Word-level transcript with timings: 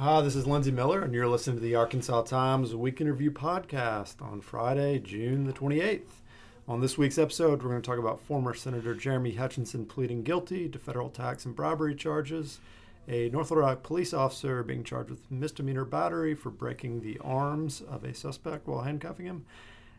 Hi, 0.00 0.22
this 0.22 0.34
is 0.34 0.46
Lindsey 0.46 0.70
Miller, 0.70 1.02
and 1.02 1.12
you're 1.12 1.28
listening 1.28 1.56
to 1.56 1.62
the 1.62 1.74
Arkansas 1.74 2.22
Times 2.22 2.74
Week 2.74 3.02
in 3.02 3.06
Review 3.06 3.30
podcast 3.30 4.22
on 4.22 4.40
Friday, 4.40 4.98
June 4.98 5.44
the 5.44 5.52
28th. 5.52 6.22
On 6.66 6.80
this 6.80 6.96
week's 6.96 7.18
episode, 7.18 7.62
we're 7.62 7.68
going 7.68 7.82
to 7.82 7.86
talk 7.86 7.98
about 7.98 8.22
former 8.22 8.54
Senator 8.54 8.94
Jeremy 8.94 9.34
Hutchinson 9.34 9.84
pleading 9.84 10.22
guilty 10.22 10.70
to 10.70 10.78
federal 10.78 11.10
tax 11.10 11.44
and 11.44 11.54
bribery 11.54 11.94
charges, 11.94 12.60
a 13.08 13.28
North 13.28 13.50
Little 13.50 13.62
Rock 13.62 13.82
police 13.82 14.14
officer 14.14 14.62
being 14.62 14.84
charged 14.84 15.10
with 15.10 15.30
misdemeanor 15.30 15.84
battery 15.84 16.34
for 16.34 16.48
breaking 16.48 17.02
the 17.02 17.18
arms 17.22 17.82
of 17.82 18.02
a 18.02 18.14
suspect 18.14 18.66
while 18.66 18.84
handcuffing 18.84 19.26
him, 19.26 19.44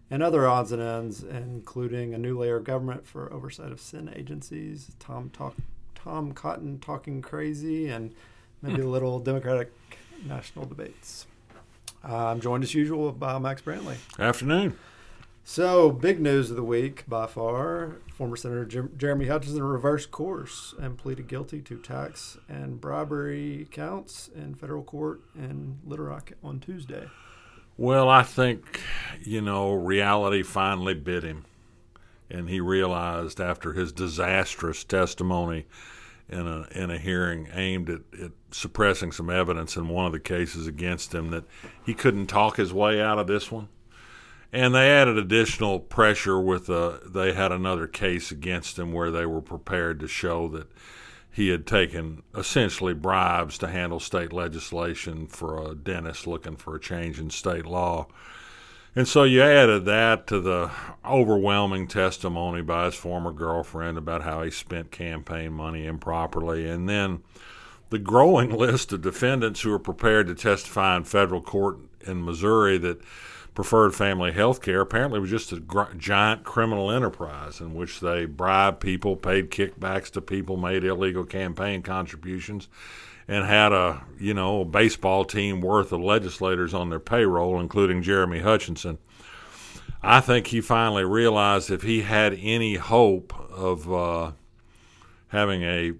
and 0.09 0.23
other 0.23 0.47
odds 0.47 0.71
and 0.71 0.81
ends, 0.81 1.21
including 1.21 2.15
a 2.15 2.17
new 2.17 2.39
layer 2.39 2.55
of 2.55 2.63
government 2.63 3.05
for 3.05 3.31
oversight 3.31 3.71
of 3.71 3.79
sin 3.79 4.11
agencies, 4.15 4.95
Tom 4.97 5.29
talk, 5.29 5.57
Tom 5.93 6.31
Cotton 6.31 6.79
talking 6.79 7.21
crazy, 7.21 7.87
and 7.87 8.15
maybe 8.61 8.81
a 8.81 8.87
little 8.87 9.19
Democratic 9.19 9.71
national 10.25 10.65
debates. 10.65 11.25
Uh, 12.07 12.27
I'm 12.27 12.41
joined 12.41 12.63
as 12.63 12.73
usual 12.73 13.11
by 13.11 13.37
Max 13.39 13.61
Brantley. 13.61 13.97
Afternoon. 14.19 14.77
So, 15.43 15.91
big 15.91 16.19
news 16.19 16.49
of 16.49 16.55
the 16.55 16.63
week 16.63 17.03
by 17.07 17.27
far 17.27 17.97
former 18.13 18.35
Senator 18.35 18.65
Jim, 18.65 18.91
Jeremy 18.95 19.25
Hutchinson 19.25 19.63
reversed 19.63 20.11
course 20.11 20.75
and 20.79 20.97
pleaded 20.97 21.27
guilty 21.27 21.59
to 21.61 21.77
tax 21.77 22.37
and 22.47 22.79
bribery 22.79 23.67
counts 23.71 24.29
in 24.35 24.53
federal 24.53 24.83
court 24.83 25.21
in 25.35 25.79
Little 25.83 26.05
Rock 26.05 26.33
on 26.43 26.59
Tuesday. 26.59 27.07
Well, 27.77 28.09
I 28.09 28.21
think, 28.21 28.81
you 29.23 29.41
know, 29.41 29.73
reality 29.73 30.43
finally 30.43 30.93
bit 30.93 31.23
him. 31.23 31.45
And 32.29 32.47
he 32.47 32.59
realized 32.59 33.41
after 33.41 33.73
his 33.73 33.91
disastrous 33.91 34.83
testimony 34.83 35.65
in 36.31 36.47
a 36.47 36.67
in 36.71 36.89
a 36.89 36.97
hearing 36.97 37.49
aimed 37.53 37.89
at, 37.89 38.01
at, 38.21 38.31
suppressing 38.51 39.11
some 39.11 39.29
evidence 39.29 39.75
in 39.75 39.87
one 39.87 40.05
of 40.05 40.11
the 40.11 40.19
cases 40.19 40.67
against 40.67 41.13
him 41.13 41.29
that 41.31 41.45
he 41.85 41.93
couldn't 41.93 42.27
talk 42.27 42.57
his 42.57 42.73
way 42.73 43.01
out 43.01 43.17
of 43.17 43.27
this 43.27 43.51
one. 43.51 43.69
And 44.53 44.75
they 44.75 44.89
added 44.89 45.17
additional 45.17 45.79
pressure 45.79 46.39
with 46.39 46.69
a, 46.69 46.99
they 47.05 47.31
had 47.31 47.53
another 47.53 47.87
case 47.87 48.31
against 48.31 48.77
him 48.77 48.91
where 48.91 49.09
they 49.09 49.25
were 49.25 49.41
prepared 49.41 50.01
to 50.01 50.07
show 50.09 50.49
that 50.49 50.67
he 51.31 51.47
had 51.47 51.65
taken 51.65 52.23
essentially 52.35 52.93
bribes 52.93 53.57
to 53.59 53.67
handle 53.67 54.01
state 54.01 54.33
legislation 54.33 55.27
for 55.27 55.71
a 55.71 55.73
dentist 55.73 56.27
looking 56.27 56.57
for 56.57 56.75
a 56.75 56.79
change 56.79 57.19
in 57.19 57.29
state 57.29 57.65
law. 57.65 58.07
And 58.95 59.07
so 59.07 59.23
you 59.23 59.41
added 59.41 59.85
that 59.85 60.27
to 60.27 60.41
the 60.41 60.69
overwhelming 61.05 61.87
testimony 61.87 62.61
by 62.61 62.85
his 62.85 62.95
former 62.95 63.31
girlfriend 63.31 63.97
about 63.97 64.23
how 64.23 64.43
he 64.43 64.51
spent 64.51 64.91
campaign 64.91 65.53
money 65.53 65.85
improperly. 65.85 66.67
And 66.67 66.89
then 66.89 67.23
the 67.89 67.99
growing 67.99 68.49
list 68.57 68.91
of 68.91 69.01
defendants 69.01 69.61
who 69.61 69.71
are 69.73 69.79
prepared 69.79 70.27
to 70.27 70.35
testify 70.35 70.97
in 70.97 71.05
federal 71.05 71.41
court 71.41 71.77
in 72.01 72.25
Missouri 72.25 72.77
that 72.79 73.01
preferred 73.53 73.93
family 73.95 74.31
health 74.31 74.61
care 74.61 74.81
apparently 74.81 75.19
was 75.19 75.29
just 75.29 75.53
a 75.53 75.59
gr- 75.59 75.93
giant 75.97 76.43
criminal 76.43 76.91
enterprise 76.91 77.61
in 77.61 77.73
which 77.73 78.01
they 78.01 78.25
bribed 78.25 78.81
people, 78.81 79.15
paid 79.15 79.49
kickbacks 79.49 80.09
to 80.09 80.21
people, 80.21 80.57
made 80.57 80.83
illegal 80.83 81.25
campaign 81.25 81.81
contributions 81.81 82.67
and 83.31 83.45
had 83.45 83.71
a 83.71 84.03
you 84.19 84.33
know 84.33 84.61
a 84.61 84.65
baseball 84.65 85.23
team 85.23 85.61
worth 85.61 85.93
of 85.93 86.01
legislators 86.01 86.73
on 86.73 86.89
their 86.89 86.99
payroll, 86.99 87.61
including 87.61 88.03
Jeremy 88.03 88.41
Hutchinson. 88.41 88.97
I 90.03 90.19
think 90.19 90.47
he 90.47 90.59
finally 90.59 91.05
realized 91.05 91.71
if 91.71 91.83
he 91.83 92.01
had 92.01 92.37
any 92.41 92.75
hope 92.75 93.33
of 93.49 93.91
uh, 93.91 94.31
having 95.29 95.63
a 95.63 95.93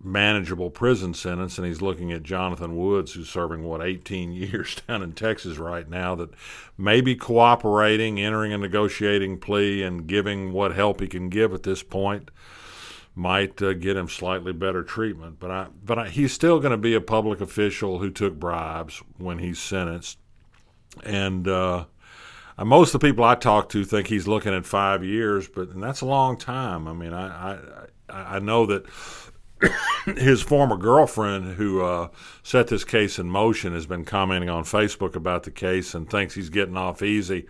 manageable 0.00 0.70
prison 0.70 1.12
sentence, 1.12 1.58
and 1.58 1.66
he's 1.66 1.82
looking 1.82 2.12
at 2.12 2.22
Jonathan 2.22 2.76
Woods, 2.76 3.14
who's 3.14 3.28
serving 3.28 3.64
what 3.64 3.82
18 3.82 4.30
years 4.32 4.76
down 4.86 5.02
in 5.02 5.12
Texas 5.12 5.58
right 5.58 5.90
now, 5.90 6.14
that 6.14 6.30
maybe 6.78 7.16
cooperating, 7.16 8.20
entering 8.20 8.52
a 8.52 8.58
negotiating 8.58 9.40
plea, 9.40 9.82
and 9.82 10.06
giving 10.06 10.52
what 10.52 10.72
help 10.76 11.00
he 11.00 11.08
can 11.08 11.30
give 11.30 11.52
at 11.52 11.64
this 11.64 11.82
point 11.82 12.30
might 13.14 13.62
uh, 13.62 13.72
get 13.74 13.96
him 13.96 14.08
slightly 14.08 14.52
better 14.52 14.82
treatment. 14.82 15.38
But 15.38 15.50
I, 15.50 15.66
but 15.84 15.98
I, 15.98 16.08
he's 16.08 16.32
still 16.32 16.58
going 16.58 16.72
to 16.72 16.76
be 16.76 16.94
a 16.94 17.00
public 17.00 17.40
official 17.40 17.98
who 17.98 18.10
took 18.10 18.34
bribes 18.34 19.02
when 19.18 19.38
he's 19.38 19.58
sentenced, 19.58 20.18
and 21.04 21.46
uh, 21.46 21.84
most 22.58 22.94
of 22.94 23.00
the 23.00 23.06
people 23.06 23.24
I 23.24 23.34
talk 23.34 23.68
to 23.70 23.84
think 23.84 24.08
he's 24.08 24.28
looking 24.28 24.54
at 24.54 24.66
five 24.66 25.04
years, 25.04 25.48
but 25.48 25.68
and 25.70 25.82
that's 25.82 26.00
a 26.00 26.06
long 26.06 26.36
time. 26.36 26.88
I 26.88 26.92
mean, 26.92 27.12
I 27.12 27.58
I, 28.08 28.36
I 28.36 28.38
know 28.38 28.66
that. 28.66 28.86
his 30.18 30.42
former 30.42 30.76
girlfriend, 30.76 31.54
who 31.54 31.80
uh, 31.80 32.08
set 32.42 32.66
this 32.66 32.84
case 32.84 33.18
in 33.18 33.30
motion, 33.30 33.72
has 33.72 33.86
been 33.86 34.04
commenting 34.04 34.50
on 34.50 34.64
Facebook 34.64 35.14
about 35.14 35.44
the 35.44 35.50
case 35.50 35.94
and 35.94 36.10
thinks 36.10 36.34
he's 36.34 36.50
getting 36.50 36.76
off 36.76 37.02
easy. 37.02 37.46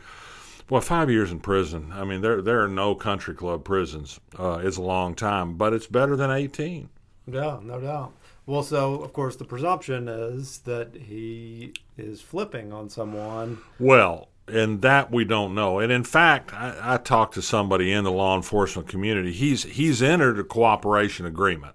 Well, 0.71 0.81
five 0.81 1.11
years 1.11 1.31
in 1.31 1.41
prison. 1.41 1.93
I 1.93 2.05
mean, 2.05 2.21
there 2.21 2.41
there 2.41 2.63
are 2.63 2.69
no 2.69 2.95
country 2.95 3.35
club 3.35 3.65
prisons. 3.65 4.19
Uh, 4.39 4.61
it's 4.63 4.79
a 4.79 4.83
long 4.83 5.15
time, 5.15 5.57
but 5.57 5.73
it's 5.73 5.87
better 5.87 6.17
than 6.17 6.31
eighteen. 6.31 6.89
Yeah, 7.27 7.59
no 7.63 7.81
doubt. 7.81 8.13
Well, 8.47 8.63
so 8.63 8.97
of 9.03 9.13
course 9.13 9.37
the 9.37 9.45
presumption 9.45 10.09
is 10.09 10.59
that 10.61 10.95
he 10.95 11.75
is 11.97 12.21
flipping 12.21 12.73
on 12.73 12.89
someone. 12.91 13.59
Well, 13.79 14.29
and 14.47 14.83
that 14.83 15.11
we 15.11 15.25
don't 15.25 15.55
know. 15.55 15.79
And 15.79 15.91
in 15.91 16.05
fact, 16.05 16.53
I, 16.53 16.95
I 16.95 16.97
talked 16.99 17.35
to 17.35 17.43
somebody 17.43 17.93
in 17.93 18.05
the 18.05 18.13
law 18.13 18.37
enforcement 18.37 18.89
community. 18.89 19.33
He's 19.33 19.65
he's 19.65 20.03
entered 20.03 20.39
a 20.39 20.45
cooperation 20.45 21.27
agreement. 21.27 21.75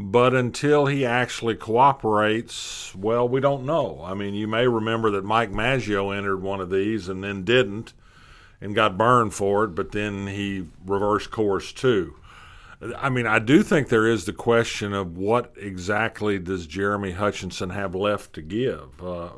But 0.00 0.32
until 0.32 0.86
he 0.86 1.04
actually 1.04 1.56
cooperates, 1.56 2.94
well, 2.94 3.28
we 3.28 3.40
don't 3.40 3.66
know. 3.66 4.00
I 4.04 4.14
mean, 4.14 4.32
you 4.32 4.46
may 4.46 4.68
remember 4.68 5.10
that 5.10 5.24
Mike 5.24 5.50
Maggio 5.50 6.12
entered 6.12 6.40
one 6.40 6.60
of 6.60 6.70
these 6.70 7.08
and 7.08 7.24
then 7.24 7.42
didn't 7.42 7.94
and 8.60 8.76
got 8.76 8.96
burned 8.96 9.34
for 9.34 9.64
it, 9.64 9.74
but 9.74 9.90
then 9.90 10.28
he 10.28 10.66
reversed 10.86 11.32
course 11.32 11.72
too. 11.72 12.14
I 12.96 13.08
mean, 13.08 13.26
I 13.26 13.40
do 13.40 13.64
think 13.64 13.88
there 13.88 14.06
is 14.06 14.24
the 14.24 14.32
question 14.32 14.92
of 14.92 15.18
what 15.18 15.52
exactly 15.56 16.38
does 16.38 16.68
Jeremy 16.68 17.10
Hutchinson 17.10 17.70
have 17.70 17.96
left 17.96 18.34
to 18.34 18.42
give? 18.42 19.02
Uh, 19.02 19.30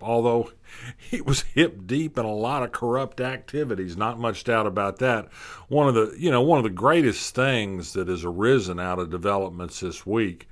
although 0.00 0.52
he 0.96 1.20
was 1.20 1.42
hip 1.42 1.86
deep 1.86 2.18
in 2.18 2.24
a 2.24 2.34
lot 2.34 2.62
of 2.62 2.72
corrupt 2.72 3.20
activities, 3.20 3.96
not 3.96 4.18
much 4.18 4.44
doubt 4.44 4.66
about 4.66 4.98
that. 4.98 5.28
One 5.68 5.88
of 5.88 5.94
the, 5.94 6.14
you 6.18 6.30
know, 6.30 6.42
one 6.42 6.58
of 6.58 6.64
the 6.64 6.70
greatest 6.70 7.34
things 7.34 7.92
that 7.92 8.08
has 8.08 8.24
arisen 8.24 8.78
out 8.78 8.98
of 8.98 9.10
developments 9.10 9.80
this 9.80 10.06
week 10.06 10.48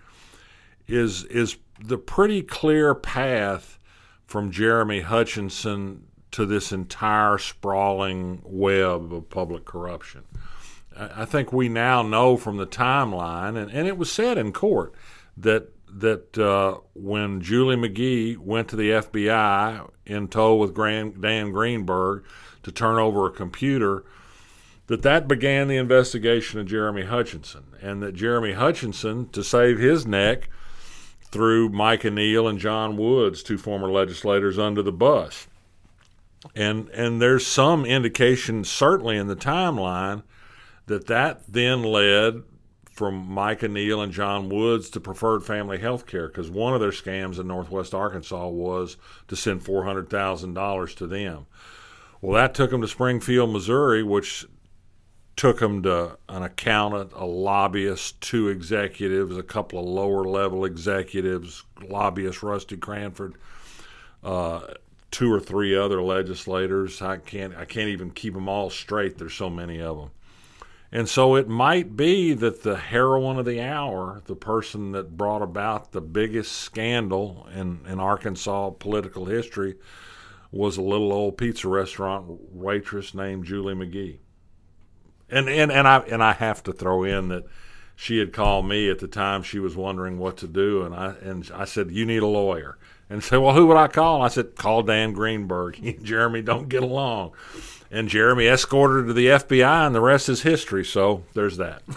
is 0.86 1.24
is 1.24 1.56
the 1.80 1.98
pretty 1.98 2.42
clear 2.42 2.94
path 2.94 3.78
from 4.24 4.50
Jeremy 4.50 5.00
Hutchinson 5.00 6.04
to 6.32 6.46
this 6.46 6.72
entire 6.72 7.38
sprawling 7.38 8.42
web 8.44 9.12
of 9.12 9.30
public 9.30 9.64
corruption. 9.64 10.24
I 10.98 11.26
think 11.26 11.52
we 11.52 11.68
now 11.68 12.02
know 12.02 12.36
from 12.36 12.56
the 12.56 12.66
timeline, 12.66 13.56
and, 13.56 13.70
and 13.70 13.86
it 13.86 13.98
was 13.98 14.10
said 14.10 14.38
in 14.38 14.52
court 14.52 14.94
that 15.36 15.68
that 15.88 16.36
uh, 16.36 16.78
when 16.94 17.40
Julie 17.40 17.76
McGee 17.76 18.36
went 18.36 18.68
to 18.68 18.76
the 18.76 18.90
FBI 18.90 19.88
in 20.04 20.28
tow 20.28 20.54
with 20.56 20.74
Dan 20.74 21.52
Greenberg 21.52 22.24
to 22.62 22.72
turn 22.72 22.98
over 22.98 23.26
a 23.26 23.30
computer, 23.30 24.04
that 24.88 25.02
that 25.02 25.26
began 25.26 25.68
the 25.68 25.76
investigation 25.76 26.60
of 26.60 26.66
Jeremy 26.66 27.02
Hutchinson, 27.02 27.64
and 27.80 28.02
that 28.02 28.14
Jeremy 28.14 28.52
Hutchinson, 28.52 29.28
to 29.30 29.42
save 29.42 29.78
his 29.78 30.06
neck, 30.06 30.48
threw 31.22 31.68
Micah 31.68 32.10
Neal 32.10 32.46
and 32.46 32.58
John 32.58 32.96
Woods, 32.96 33.42
two 33.42 33.58
former 33.58 33.90
legislators, 33.90 34.58
under 34.58 34.82
the 34.82 34.92
bus. 34.92 35.46
And 36.54 36.88
and 36.90 37.20
there's 37.20 37.46
some 37.46 37.84
indication, 37.84 38.64
certainly 38.64 39.16
in 39.16 39.26
the 39.26 39.36
timeline, 39.36 40.22
that 40.86 41.06
that 41.06 41.42
then 41.48 41.82
led 41.82 42.42
from 42.96 43.30
Micah 43.30 43.68
Neal 43.68 44.00
and 44.00 44.10
John 44.10 44.48
Woods 44.48 44.88
to 44.90 45.00
Preferred 45.00 45.44
Family 45.44 45.76
Health 45.76 46.06
Care 46.06 46.28
because 46.28 46.50
one 46.50 46.72
of 46.72 46.80
their 46.80 46.92
scams 46.92 47.38
in 47.38 47.46
Northwest 47.46 47.92
Arkansas 47.92 48.48
was 48.48 48.96
to 49.28 49.36
send 49.36 49.62
$400,000 49.62 50.96
to 50.96 51.06
them. 51.06 51.46
Well, 52.22 52.34
that 52.36 52.54
took 52.54 52.70
them 52.70 52.80
to 52.80 52.88
Springfield, 52.88 53.52
Missouri, 53.52 54.02
which 54.02 54.46
took 55.36 55.60
them 55.60 55.82
to 55.82 56.16
an 56.30 56.42
accountant, 56.42 57.12
a 57.14 57.26
lobbyist, 57.26 58.18
two 58.22 58.48
executives, 58.48 59.36
a 59.36 59.42
couple 59.42 59.78
of 59.78 59.84
lower 59.84 60.24
level 60.24 60.64
executives, 60.64 61.64
lobbyist 61.86 62.42
Rusty 62.42 62.78
Cranford, 62.78 63.34
uh, 64.24 64.60
two 65.10 65.30
or 65.30 65.38
three 65.38 65.76
other 65.76 66.00
legislators. 66.00 67.02
I 67.02 67.18
can't 67.18 67.54
I 67.54 67.66
can't 67.66 67.90
even 67.90 68.10
keep 68.10 68.32
them 68.32 68.48
all 68.48 68.70
straight. 68.70 69.18
There's 69.18 69.34
so 69.34 69.50
many 69.50 69.82
of 69.82 69.98
them. 69.98 70.10
And 70.92 71.08
so 71.08 71.34
it 71.34 71.48
might 71.48 71.96
be 71.96 72.32
that 72.34 72.62
the 72.62 72.76
heroine 72.76 73.38
of 73.38 73.44
the 73.44 73.60
hour, 73.60 74.22
the 74.26 74.36
person 74.36 74.92
that 74.92 75.16
brought 75.16 75.42
about 75.42 75.92
the 75.92 76.00
biggest 76.00 76.52
scandal 76.52 77.48
in, 77.54 77.80
in 77.88 77.98
Arkansas 77.98 78.70
political 78.70 79.26
history, 79.26 79.76
was 80.52 80.76
a 80.76 80.82
little 80.82 81.12
old 81.12 81.36
pizza 81.36 81.68
restaurant 81.68 82.26
waitress 82.52 83.14
named 83.14 83.44
Julie 83.44 83.74
McGee. 83.74 84.18
And 85.28 85.48
and, 85.48 85.72
and 85.72 85.88
I 85.88 85.98
and 85.98 86.22
I 86.22 86.32
have 86.32 86.62
to 86.64 86.72
throw 86.72 87.02
in 87.02 87.28
that 87.28 87.44
she 87.96 88.18
had 88.18 88.32
called 88.32 88.68
me 88.68 88.88
at 88.88 89.00
the 89.00 89.08
time 89.08 89.42
she 89.42 89.58
was 89.58 89.74
wondering 89.74 90.18
what 90.18 90.36
to 90.38 90.46
do, 90.46 90.82
and 90.82 90.94
I 90.94 91.14
and 91.20 91.50
I 91.52 91.64
said, 91.64 91.90
"You 91.90 92.06
need 92.06 92.22
a 92.22 92.26
lawyer." 92.26 92.78
And 93.10 93.24
said, 93.24 93.38
"Well, 93.38 93.54
who 93.54 93.66
would 93.66 93.76
I 93.76 93.88
call?" 93.88 94.22
I 94.22 94.28
said, 94.28 94.54
"Call 94.54 94.82
Dan 94.82 95.12
Greenberg. 95.12 95.76
He 95.76 95.90
and 95.96 96.04
Jeremy 96.04 96.42
don't 96.42 96.68
get 96.68 96.82
along." 96.82 97.32
And 97.90 98.08
Jeremy 98.08 98.46
escorted 98.46 99.02
her 99.02 99.06
to 99.08 99.12
the 99.12 99.26
FBI, 99.26 99.86
and 99.86 99.94
the 99.94 100.00
rest 100.00 100.28
is 100.28 100.42
history. 100.42 100.84
So 100.84 101.24
there's 101.34 101.56
that. 101.56 101.82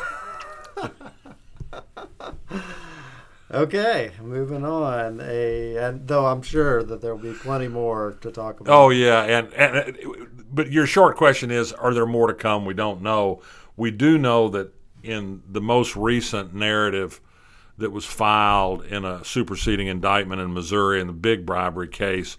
Okay, 3.51 4.11
moving 4.21 4.63
on. 4.63 5.19
A 5.23 5.75
and 5.77 6.07
though 6.07 6.27
I'm 6.27 6.43
sure 6.43 6.83
that 6.83 7.01
there 7.01 7.15
will 7.15 7.33
be 7.33 7.37
plenty 7.37 7.67
more 7.67 8.15
to 8.21 8.31
talk 8.31 8.59
about. 8.59 8.71
Oh 8.71 8.89
yeah, 8.89 9.23
and, 9.23 9.53
and 9.53 9.77
uh, 9.77 10.25
but 10.51 10.71
your 10.71 10.85
short 10.85 11.17
question 11.17 11.49
is: 11.49 11.73
Are 11.73 11.93
there 11.93 12.05
more 12.05 12.27
to 12.27 12.35
come? 12.35 12.63
We 12.63 12.75
don't 12.75 13.01
know. 13.01 13.41
We 13.75 13.89
do 13.89 14.19
know 14.19 14.49
that 14.49 14.71
in 15.01 15.41
the 15.49 15.61
most 15.61 15.95
recent 15.95 16.53
narrative 16.53 17.21
that 17.79 17.91
was 17.91 18.05
filed 18.05 18.85
in 18.85 19.03
a 19.03 19.25
superseding 19.25 19.87
indictment 19.87 20.41
in 20.41 20.53
Missouri 20.53 21.01
in 21.01 21.07
the 21.07 21.13
big 21.13 21.45
bribery 21.45 21.87
case, 21.87 22.37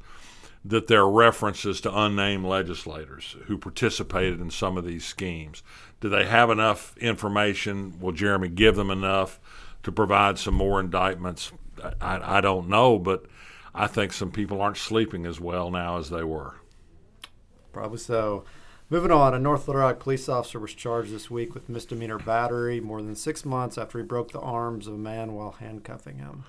that 0.64 0.88
there 0.88 1.00
are 1.00 1.10
references 1.10 1.80
to 1.80 1.98
unnamed 1.98 2.44
legislators 2.44 3.36
who 3.46 3.56
participated 3.56 4.40
in 4.40 4.50
some 4.50 4.76
of 4.76 4.84
these 4.84 5.04
schemes. 5.04 5.62
Do 6.00 6.08
they 6.08 6.26
have 6.26 6.50
enough 6.50 6.96
information? 6.98 7.98
Will 7.98 8.12
Jeremy 8.12 8.48
give 8.48 8.76
them 8.76 8.90
enough? 8.90 9.40
to 9.82 9.92
provide 9.92 10.38
some 10.38 10.54
more 10.54 10.80
indictments. 10.80 11.52
I, 12.00 12.38
I 12.38 12.40
don't 12.40 12.68
know, 12.68 12.98
but 12.98 13.26
I 13.74 13.86
think 13.86 14.12
some 14.12 14.30
people 14.30 14.60
aren't 14.60 14.76
sleeping 14.76 15.26
as 15.26 15.40
well 15.40 15.70
now 15.70 15.98
as 15.98 16.10
they 16.10 16.24
were. 16.24 16.56
Probably 17.72 17.98
so. 17.98 18.44
Moving 18.90 19.12
on, 19.12 19.34
a 19.34 19.38
North 19.38 19.68
Little 19.68 19.82
Rock 19.82 20.00
police 20.00 20.28
officer 20.28 20.58
was 20.58 20.74
charged 20.74 21.12
this 21.12 21.30
week 21.30 21.54
with 21.54 21.68
misdemeanor 21.68 22.18
battery 22.18 22.80
more 22.80 23.00
than 23.00 23.14
six 23.14 23.44
months 23.44 23.78
after 23.78 23.98
he 23.98 24.04
broke 24.04 24.32
the 24.32 24.40
arms 24.40 24.88
of 24.88 24.94
a 24.94 24.98
man 24.98 25.32
while 25.32 25.52
handcuffing 25.52 26.18
him. 26.18 26.44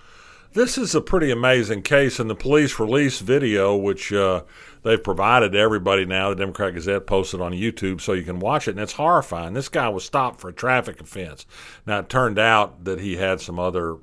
This 0.54 0.78
is 0.78 0.94
a 0.94 1.00
pretty 1.00 1.32
amazing 1.32 1.84
case, 1.84 2.20
and 2.20 2.30
the 2.30 2.36
police 2.36 2.78
released 2.78 3.22
video, 3.22 3.74
which 3.74 4.12
uh, 4.12 4.44
they've 4.84 5.02
provided 5.02 5.54
to 5.54 5.58
everybody 5.58 6.04
now. 6.04 6.30
The 6.30 6.36
Democrat 6.36 6.74
Gazette 6.74 7.08
posted 7.08 7.40
on 7.40 7.54
YouTube 7.54 8.02
so 8.02 8.12
you 8.12 8.24
can 8.24 8.40
watch 8.40 8.68
it, 8.68 8.72
and 8.72 8.82
it's 8.82 8.92
horrifying. 8.92 9.54
This 9.54 9.70
guy 9.70 9.88
was 9.88 10.04
stopped 10.04 10.42
for 10.42 10.50
a 10.50 10.54
traffic 10.54 11.00
offense. 11.00 11.46
Now, 11.86 12.00
it 12.00 12.10
turned 12.10 12.38
out 12.38 12.84
that 12.84 13.00
he 13.00 13.16
had 13.16 13.40
some 13.40 13.60
other 13.60 13.96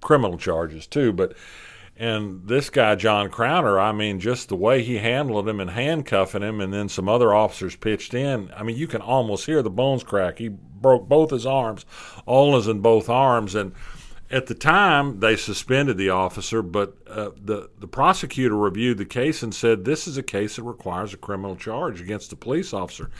criminal 0.00 0.38
charges 0.38 0.86
too, 0.86 1.12
but. 1.12 1.34
And 1.96 2.48
this 2.48 2.70
guy, 2.70 2.94
John 2.94 3.28
Crowner, 3.28 3.78
I 3.78 3.92
mean, 3.92 4.20
just 4.20 4.48
the 4.48 4.56
way 4.56 4.82
he 4.82 4.96
handled 4.96 5.46
him 5.46 5.60
and 5.60 5.68
handcuffing 5.68 6.40
him, 6.40 6.62
and 6.62 6.72
then 6.72 6.88
some 6.88 7.10
other 7.10 7.34
officers 7.34 7.76
pitched 7.76 8.14
in. 8.14 8.50
I 8.56 8.62
mean, 8.62 8.78
you 8.78 8.86
can 8.86 9.02
almost 9.02 9.44
hear 9.44 9.60
the 9.60 9.68
bones 9.68 10.02
crack. 10.02 10.38
He 10.38 10.48
broke 10.48 11.10
both 11.10 11.30
his 11.30 11.44
arms, 11.44 11.84
ulnas 12.26 12.68
in 12.68 12.80
both 12.80 13.10
arms. 13.10 13.54
And 13.54 13.74
at 14.30 14.46
the 14.46 14.54
time, 14.54 15.18
they 15.18 15.34
suspended 15.34 15.98
the 15.98 16.10
officer, 16.10 16.62
but 16.62 16.96
uh, 17.08 17.30
the 17.36 17.68
the 17.78 17.88
prosecutor 17.88 18.56
reviewed 18.56 18.98
the 18.98 19.04
case 19.04 19.42
and 19.42 19.52
said 19.52 19.84
this 19.84 20.06
is 20.06 20.16
a 20.16 20.22
case 20.22 20.56
that 20.56 20.62
requires 20.62 21.12
a 21.12 21.16
criminal 21.16 21.56
charge 21.56 22.00
against 22.00 22.30
the 22.30 22.36
police 22.36 22.72
officer. 22.72 23.10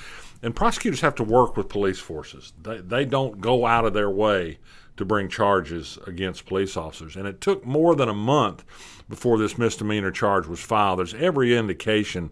And 0.43 0.55
prosecutors 0.55 1.01
have 1.01 1.17
to 1.17 1.25
work 1.25 1.57
with 1.57 1.69
police 1.69 1.99
forces. 1.99 2.53
They 2.63 2.79
they 2.79 3.05
don't 3.05 3.41
go 3.41 3.67
out 3.67 3.85
of 3.85 3.93
their 3.93 4.11
way 4.11 4.59
to 4.97 5.05
bring 5.05 5.29
charges 5.29 5.99
against 6.07 6.47
police 6.47 6.77
officers. 6.77 7.17
And 7.17 7.27
it 7.27 7.41
took 7.41 7.67
more 7.67 7.97
than 7.97 8.09
a 8.09 8.15
month 8.15 8.65
before 9.09 9.37
this 9.37 9.59
misdemeanor 9.59 10.13
charge 10.13 10.47
was 10.47 10.61
filed. 10.61 11.01
There's 11.01 11.15
every 11.15 11.57
indication 11.57 12.31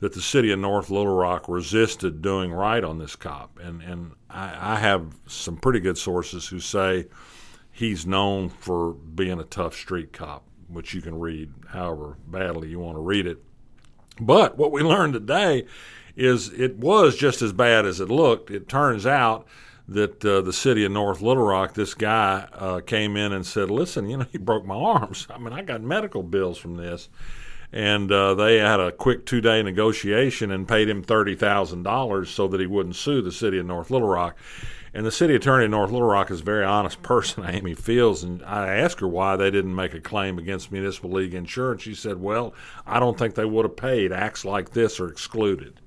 that 0.00 0.12
the 0.12 0.20
city 0.20 0.50
of 0.50 0.58
North 0.58 0.90
Little 0.90 1.14
Rock 1.14 1.48
resisted 1.48 2.20
doing 2.20 2.52
right 2.52 2.84
on 2.84 2.98
this 2.98 3.16
cop. 3.16 3.58
And 3.58 3.80
and 3.80 4.12
I, 4.28 4.74
I 4.74 4.76
have 4.76 5.14
some 5.26 5.56
pretty 5.56 5.80
good 5.80 5.96
sources 5.96 6.46
who 6.46 6.60
say 6.60 7.06
he's 7.70 8.06
known 8.06 8.48
for 8.48 8.92
being 8.92 9.40
a 9.40 9.44
tough 9.44 9.74
street 9.74 10.12
cop, 10.12 10.44
which 10.68 10.94
you 10.94 11.00
can 11.00 11.18
read 11.18 11.52
however 11.68 12.16
badly 12.26 12.68
you 12.68 12.78
want 12.78 12.96
to 12.96 13.02
read 13.02 13.26
it. 13.26 13.42
But 14.20 14.58
what 14.58 14.72
we 14.72 14.82
learned 14.82 15.14
today 15.14 15.66
is 16.16 16.52
it 16.52 16.76
was 16.76 17.16
just 17.16 17.40
as 17.42 17.52
bad 17.52 17.86
as 17.86 18.00
it 18.00 18.08
looked. 18.08 18.50
It 18.50 18.68
turns 18.68 19.06
out 19.06 19.46
that 19.88 20.24
uh, 20.24 20.40
the 20.42 20.52
city 20.52 20.84
of 20.84 20.92
North 20.92 21.20
Little 21.20 21.42
Rock, 21.42 21.74
this 21.74 21.94
guy 21.94 22.46
uh, 22.52 22.80
came 22.80 23.16
in 23.16 23.32
and 23.32 23.44
said, 23.44 23.70
"Listen, 23.70 24.08
you 24.08 24.18
know, 24.18 24.26
he 24.32 24.38
broke 24.38 24.64
my 24.64 24.74
arms. 24.74 25.26
I 25.30 25.38
mean, 25.38 25.52
I 25.52 25.62
got 25.62 25.82
medical 25.82 26.22
bills 26.22 26.58
from 26.58 26.76
this." 26.76 27.08
And 27.72 28.10
uh, 28.10 28.34
they 28.34 28.58
had 28.58 28.80
a 28.80 28.90
quick 28.90 29.26
two-day 29.26 29.62
negotiation 29.62 30.50
and 30.50 30.66
paid 30.66 30.88
him 30.88 31.02
thirty 31.02 31.36
thousand 31.36 31.84
dollars 31.84 32.28
so 32.30 32.48
that 32.48 32.60
he 32.60 32.66
wouldn't 32.66 32.96
sue 32.96 33.22
the 33.22 33.30
city 33.30 33.58
of 33.58 33.66
North 33.66 33.90
Little 33.90 34.08
Rock. 34.08 34.36
And 34.92 35.06
the 35.06 35.12
city 35.12 35.36
attorney 35.36 35.66
in 35.66 35.70
North 35.70 35.92
Little 35.92 36.08
Rock 36.08 36.32
is 36.32 36.40
a 36.40 36.44
very 36.44 36.64
honest 36.64 37.00
person, 37.02 37.44
Amy 37.48 37.74
Fields. 37.74 38.24
And 38.24 38.42
I 38.42 38.74
asked 38.74 39.00
her 39.00 39.06
why 39.06 39.36
they 39.36 39.50
didn't 39.50 39.74
make 39.74 39.94
a 39.94 40.00
claim 40.00 40.38
against 40.38 40.72
Municipal 40.72 41.12
League 41.12 41.34
Insurance. 41.34 41.82
She 41.82 41.94
said, 41.94 42.20
Well, 42.20 42.54
I 42.86 42.98
don't 42.98 43.16
think 43.16 43.34
they 43.34 43.44
would 43.44 43.64
have 43.64 43.76
paid. 43.76 44.12
Acts 44.12 44.44
like 44.44 44.70
this 44.70 44.98
are 44.98 45.08
excluded. 45.08 45.80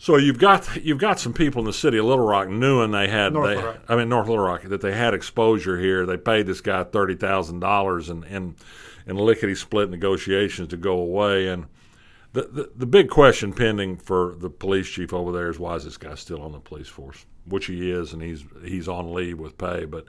So 0.00 0.16
you've 0.16 0.38
got 0.38 0.84
you've 0.84 0.98
got 0.98 1.18
some 1.18 1.32
people 1.32 1.60
in 1.60 1.66
the 1.66 1.72
city 1.72 1.98
of 1.98 2.04
Little 2.04 2.24
Rock 2.24 2.48
knowing 2.48 2.92
they 2.92 3.08
had 3.08 3.32
North 3.32 3.60
they, 3.60 3.92
I 3.92 3.96
mean 3.96 4.08
North 4.08 4.28
Little 4.28 4.44
Rock 4.44 4.62
that 4.62 4.80
they 4.80 4.94
had 4.94 5.12
exposure 5.12 5.78
here. 5.78 6.06
They 6.06 6.16
paid 6.16 6.46
this 6.46 6.60
guy 6.60 6.84
thirty 6.84 7.16
thousand 7.16 7.58
dollars 7.58 8.08
and 8.08 8.24
and 8.24 8.54
and 9.08 9.20
lickety 9.20 9.56
split 9.56 9.90
negotiations 9.90 10.68
to 10.68 10.76
go 10.76 10.98
away. 10.98 11.48
And 11.48 11.66
the, 12.32 12.42
the 12.42 12.70
the 12.76 12.86
big 12.86 13.10
question 13.10 13.52
pending 13.52 13.96
for 13.96 14.36
the 14.38 14.50
police 14.50 14.88
chief 14.88 15.12
over 15.12 15.32
there 15.32 15.48
is 15.48 15.58
why 15.58 15.74
is 15.74 15.84
this 15.84 15.96
guy 15.96 16.14
still 16.14 16.42
on 16.42 16.52
the 16.52 16.60
police 16.60 16.88
force? 16.88 17.26
which 17.48 17.66
he 17.66 17.90
is, 17.90 18.12
and 18.12 18.22
he's 18.22 18.44
he's 18.64 18.88
on 18.88 19.12
leave 19.12 19.38
with 19.38 19.58
pay. 19.58 19.84
But 19.84 20.06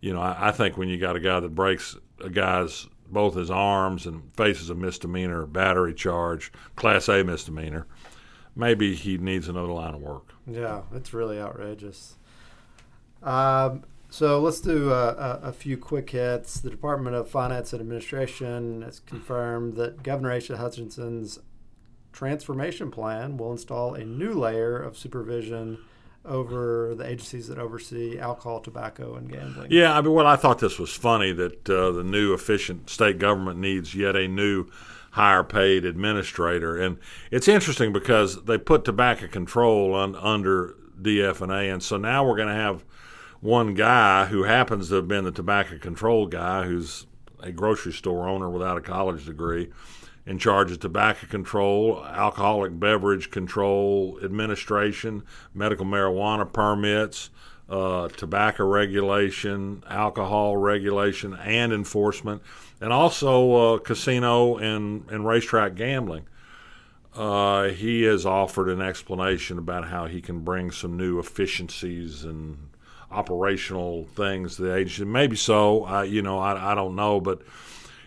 you 0.00 0.12
know, 0.12 0.20
I, 0.20 0.48
I 0.48 0.52
think 0.52 0.76
when 0.76 0.88
you 0.88 0.98
got 0.98 1.16
a 1.16 1.20
guy 1.20 1.40
that 1.40 1.54
breaks 1.54 1.96
a 2.22 2.30
guy's 2.30 2.86
both 3.08 3.34
his 3.34 3.50
arms 3.50 4.06
and 4.06 4.22
faces 4.36 4.70
a 4.70 4.74
misdemeanor 4.74 5.46
battery 5.46 5.94
charge, 5.94 6.52
class 6.76 7.08
A 7.08 7.22
misdemeanor, 7.22 7.86
maybe 8.56 8.94
he 8.94 9.18
needs 9.18 9.48
another 9.48 9.72
line 9.72 9.94
of 9.94 10.00
work. 10.00 10.32
Yeah, 10.46 10.82
it's 10.94 11.12
really 11.12 11.38
outrageous. 11.38 12.16
Um, 13.22 13.84
so 14.14 14.40
let's 14.40 14.60
do 14.60 14.92
a, 14.92 15.40
a, 15.42 15.52
few 15.52 15.76
quick 15.76 16.10
hits. 16.10 16.60
The 16.60 16.70
Department 16.70 17.16
of 17.16 17.28
Finance 17.28 17.72
and 17.72 17.80
Administration 17.80 18.82
has 18.82 19.00
confirmed 19.00 19.74
that 19.74 20.04
Governor 20.04 20.30
Asa 20.30 20.56
Hutchinson's 20.56 21.40
transformation 22.12 22.92
plan 22.92 23.36
will 23.36 23.50
install 23.50 23.94
a 23.94 24.04
new 24.04 24.32
layer 24.32 24.80
of 24.80 24.96
supervision 24.96 25.78
over 26.24 26.94
the 26.94 27.04
agencies 27.04 27.48
that 27.48 27.58
oversee 27.58 28.16
alcohol, 28.16 28.60
tobacco, 28.60 29.16
and 29.16 29.28
gambling. 29.28 29.72
Yeah, 29.72 29.98
I 29.98 30.00
mean, 30.00 30.12
well, 30.12 30.28
I 30.28 30.36
thought 30.36 30.60
this 30.60 30.78
was 30.78 30.92
funny 30.92 31.32
that 31.32 31.68
uh, 31.68 31.90
the 31.90 32.04
new 32.04 32.32
efficient 32.34 32.90
state 32.90 33.18
government 33.18 33.58
needs 33.58 33.96
yet 33.96 34.14
a 34.14 34.28
new 34.28 34.68
higher 35.10 35.42
paid 35.42 35.84
administrator, 35.84 36.80
and 36.80 36.98
it's 37.32 37.48
interesting 37.48 37.92
because 37.92 38.44
they 38.44 38.58
put 38.58 38.84
tobacco 38.84 39.26
control 39.26 39.96
un- 39.96 40.14
under 40.14 40.76
DFNA, 41.02 41.72
and 41.72 41.82
so 41.82 41.96
now 41.96 42.24
we're 42.24 42.36
going 42.36 42.46
to 42.46 42.54
have 42.54 42.84
one 43.44 43.74
guy 43.74 44.24
who 44.24 44.44
happens 44.44 44.88
to 44.88 44.94
have 44.94 45.06
been 45.06 45.24
the 45.24 45.30
tobacco 45.30 45.76
control 45.76 46.26
guy, 46.26 46.64
who's 46.64 47.06
a 47.40 47.52
grocery 47.52 47.92
store 47.92 48.26
owner 48.26 48.48
without 48.48 48.78
a 48.78 48.80
college 48.80 49.26
degree 49.26 49.70
in 50.24 50.38
charge 50.38 50.72
of 50.72 50.80
tobacco 50.80 51.26
control, 51.26 52.02
alcoholic 52.06 52.80
beverage 52.80 53.30
control 53.30 54.18
administration, 54.24 55.22
medical 55.52 55.84
marijuana 55.84 56.50
permits, 56.50 57.28
uh, 57.68 58.08
tobacco 58.08 58.64
regulation, 58.64 59.84
alcohol 59.90 60.56
regulation, 60.56 61.34
and 61.34 61.70
enforcement, 61.70 62.40
and 62.80 62.94
also 62.94 63.74
uh, 63.74 63.78
casino 63.78 64.56
and, 64.56 65.04
and 65.10 65.26
racetrack 65.26 65.74
gambling. 65.74 66.24
Uh, 67.14 67.64
he 67.64 68.04
has 68.04 68.24
offered 68.24 68.70
an 68.70 68.80
explanation 68.80 69.58
about 69.58 69.88
how 69.88 70.06
he 70.06 70.22
can 70.22 70.40
bring 70.40 70.70
some 70.70 70.96
new 70.96 71.18
efficiencies 71.18 72.24
and 72.24 72.56
operational 73.14 74.04
things 74.14 74.56
the 74.56 74.74
agency. 74.74 75.04
Maybe 75.04 75.36
so. 75.36 75.84
I, 75.84 76.04
you 76.04 76.22
know, 76.22 76.38
I, 76.38 76.72
I 76.72 76.74
don't 76.74 76.96
know, 76.96 77.20
but 77.20 77.42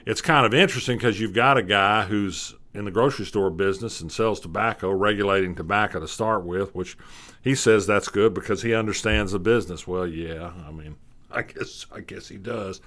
it's 0.05 0.21
kind 0.21 0.45
of 0.45 0.53
interesting 0.53 0.97
because 0.97 1.19
you've 1.19 1.33
got 1.33 1.57
a 1.57 1.63
guy 1.63 2.03
who's 2.05 2.53
in 2.73 2.85
the 2.85 2.91
grocery 2.91 3.25
store 3.25 3.49
business 3.49 4.01
and 4.01 4.11
sells 4.11 4.39
tobacco, 4.39 4.91
regulating 4.91 5.55
tobacco 5.55 5.99
to 5.99 6.07
start 6.07 6.45
with, 6.45 6.75
which 6.75 6.97
he 7.41 7.55
says 7.55 7.87
that's 7.87 8.07
good 8.07 8.33
because 8.33 8.61
he 8.61 8.73
understands 8.73 9.31
the 9.31 9.39
business. 9.39 9.87
Well, 9.87 10.07
yeah, 10.07 10.51
I 10.67 10.71
mean, 10.71 10.95
I 11.31 11.41
guess 11.41 11.85
I 11.91 12.01
guess 12.01 12.27
he 12.27 12.37
does, 12.37 12.81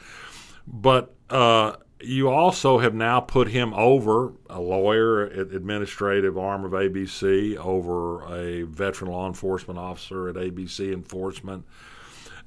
but 0.66 1.14
uh, 1.28 1.76
you 2.02 2.30
also 2.30 2.78
have 2.78 2.94
now 2.94 3.20
put 3.20 3.48
him 3.48 3.74
over 3.74 4.32
a 4.48 4.60
lawyer, 4.60 5.26
administrative 5.26 6.38
arm 6.38 6.64
of 6.64 6.72
ABC, 6.72 7.56
over 7.56 8.22
a 8.34 8.62
veteran 8.62 9.10
law 9.10 9.26
enforcement 9.26 9.78
officer 9.78 10.28
at 10.28 10.36
ABC 10.36 10.92
Enforcement 10.92 11.64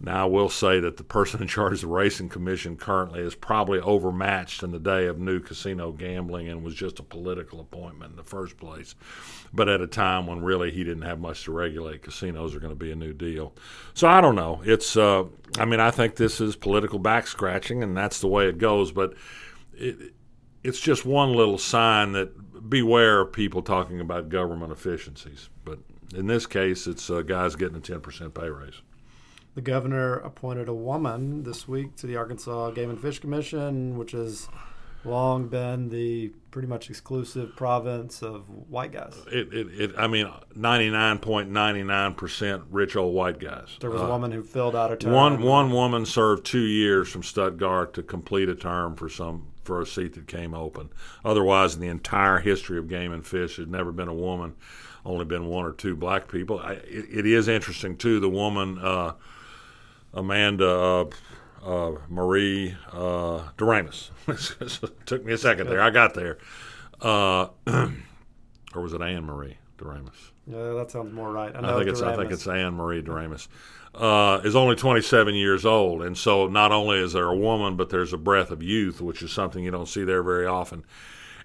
Now, 0.06 0.24
I 0.24 0.26
will 0.26 0.50
say 0.50 0.82
that 0.82 0.98
the 0.98 1.04
person 1.06 1.42
in 1.42 1.48
charge 1.48 1.76
of 1.76 1.82
the 1.82 1.88
racing 1.88 2.28
commission 2.28 2.76
currently 2.76 3.22
is 3.22 3.36
probably 3.36 3.80
overmatched 3.80 4.62
in 4.62 4.72
the 4.72 4.80
day 4.80 5.06
of 5.08 5.18
new 5.18 5.40
casino 5.40 5.94
gambling 5.94 6.50
and 6.50 6.62
was 6.62 6.76
just 6.76 7.00
a 7.00 7.04
political 7.04 7.62
appointment 7.62 8.12
in 8.12 8.18
the 8.18 8.24
first 8.24 8.58
place. 8.58 8.96
But 9.54 9.70
at 9.70 9.80
a 9.80 9.88
time 9.88 10.28
when 10.28 10.42
really 10.42 10.72
he 10.72 10.84
didn't 10.84 11.04
have 11.04 11.22
much 11.22 11.46
to 11.46 11.54
regulate, 11.54 12.02
casinos 12.02 12.54
are 12.54 12.60
going 12.60 12.74
to 12.74 12.76
be 12.76 12.92
a 12.92 12.98
new 12.98 13.14
deal. 13.14 13.54
So 13.94 14.10
I 14.10 14.20
don't 14.20 14.36
know. 14.36 14.62
It's, 14.66 14.98
uh, 14.98 15.24
I 15.58 15.64
mean, 15.64 15.80
I 15.80 15.90
think 15.90 16.18
this 16.18 16.42
is 16.42 16.58
political 16.58 17.00
back 17.00 17.26
scratching, 17.26 17.82
and 17.82 17.96
that's 17.96 18.20
the 18.20 18.28
way 18.28 18.50
it 18.50 18.58
goes. 18.58 18.92
But 18.92 19.14
it, 19.74 20.14
it's 20.66 20.82
just 20.82 21.06
one 21.06 21.32
little 21.32 21.58
sign 21.58 22.12
that 22.12 22.70
beware 22.70 23.22
of 23.22 23.32
people 23.32 23.62
talking 23.62 24.02
about 24.02 24.28
government 24.28 24.74
efficiencies. 24.74 25.50
But 25.64 25.80
in 26.14 26.28
this 26.28 26.46
case, 26.46 26.88
it's 26.88 27.10
uh, 27.10 27.22
guys 27.22 27.56
getting 27.56 27.78
a 27.78 27.82
10% 27.82 28.34
pay 28.34 28.50
raise. 28.50 28.82
The 29.56 29.62
governor 29.62 30.16
appointed 30.16 30.68
a 30.68 30.74
woman 30.74 31.44
this 31.44 31.68
week 31.68 31.96
to 31.98 32.08
the 32.08 32.16
Arkansas 32.16 32.72
Game 32.72 32.90
and 32.90 33.00
Fish 33.00 33.20
Commission, 33.20 33.98
which 33.98 34.12
has 34.12 34.48
long 35.06 35.48
been 35.48 35.90
the 35.90 36.32
pretty 36.50 36.68
much 36.68 36.90
exclusive 36.90 37.56
province 37.56 38.24
of 38.24 38.50
white 38.70 38.92
guys. 38.92 39.16
It, 39.32 39.54
it, 39.54 39.68
it 39.80 39.92
I 39.98 40.08
mean, 40.08 40.32
99.99% 40.58 42.64
rich 42.72 42.96
old 42.96 43.14
white 43.14 43.40
guys. 43.40 43.78
There 43.80 43.92
was 43.92 44.02
uh, 44.02 44.06
a 44.06 44.10
woman 44.10 44.32
who 44.32 44.44
filled 44.44 44.76
out 44.76 44.92
a 44.92 44.98
term. 44.98 45.14
One, 45.14 45.44
one 45.44 45.72
woman 45.72 46.06
served 46.06 46.46
two 46.46 46.66
years 46.66 47.10
from 47.10 47.24
Stuttgart 47.24 47.94
to 47.96 48.04
complete 48.04 48.50
a 48.50 48.56
term 48.56 48.96
for 48.96 49.10
some 49.10 49.48
for 49.64 49.82
a 49.82 49.86
seat 49.86 50.14
that 50.14 50.28
came 50.28 50.54
open. 50.54 50.90
Otherwise, 51.24 51.76
in 51.76 51.82
the 51.82 51.88
entire 51.88 52.40
history 52.40 52.78
of 52.78 52.90
game 52.90 53.14
and 53.14 53.26
fish, 53.26 53.56
there's 53.56 53.70
never 53.70 53.94
been 53.94 54.10
a 54.10 54.14
woman, 54.14 54.56
only 55.06 55.24
been 55.24 55.46
one 55.46 55.64
or 55.64 55.72
two 55.72 55.96
black 55.96 56.28
people. 56.28 56.60
I, 56.60 56.74
it, 56.74 57.06
it 57.10 57.26
is 57.26 57.48
interesting, 57.48 57.96
too. 57.96 58.20
The 58.20 58.30
woman, 58.30 58.78
uh, 58.78 59.14
Amanda 60.14 60.70
uh, 60.70 61.06
uh, 61.66 61.92
Marie 62.10 62.76
uh, 62.92 63.50
Doramus. 63.58 64.12
Took 65.06 65.26
me 65.26 65.34
a 65.34 65.38
second 65.38 65.68
there. 65.68 65.82
I 65.82 65.90
got 65.90 66.14
there. 66.14 66.38
Uh, 67.02 67.48
or 67.68 68.82
was 68.82 68.94
it 68.94 69.02
Anne 69.02 69.26
Marie 69.26 69.58
Doramus? 69.78 70.32
Yeah, 70.46 70.74
that 70.74 70.92
sounds 70.92 71.14
more 71.14 71.32
right. 71.32 71.56
I, 71.56 71.74
I 71.74 71.78
think 71.78 71.90
it's 71.90 72.02
I 72.02 72.16
think 72.16 72.32
it's 72.32 72.48
Anne 72.48 72.74
Marie 72.74 73.02
Doramus. 73.02 73.48
Uh, 73.96 74.42
is 74.44 74.56
only 74.56 74.76
27 74.76 75.36
years 75.36 75.66
old, 75.66 76.02
and 76.02 76.18
so 76.18 76.48
not 76.48 76.72
only 76.72 76.98
is 76.98 77.14
there 77.14 77.28
a 77.28 77.36
woman, 77.36 77.76
but 77.76 77.92
there's 77.92 78.12
a 78.12 78.18
breath 78.18 78.50
of 78.50 78.64
youth, 78.64 79.00
which 79.00 79.22
is 79.22 79.32
something 79.32 79.64
you 79.64 79.70
don't 79.70 79.88
see 79.88 80.04
there 80.04 80.24
very 80.24 80.48
often. 80.48 80.84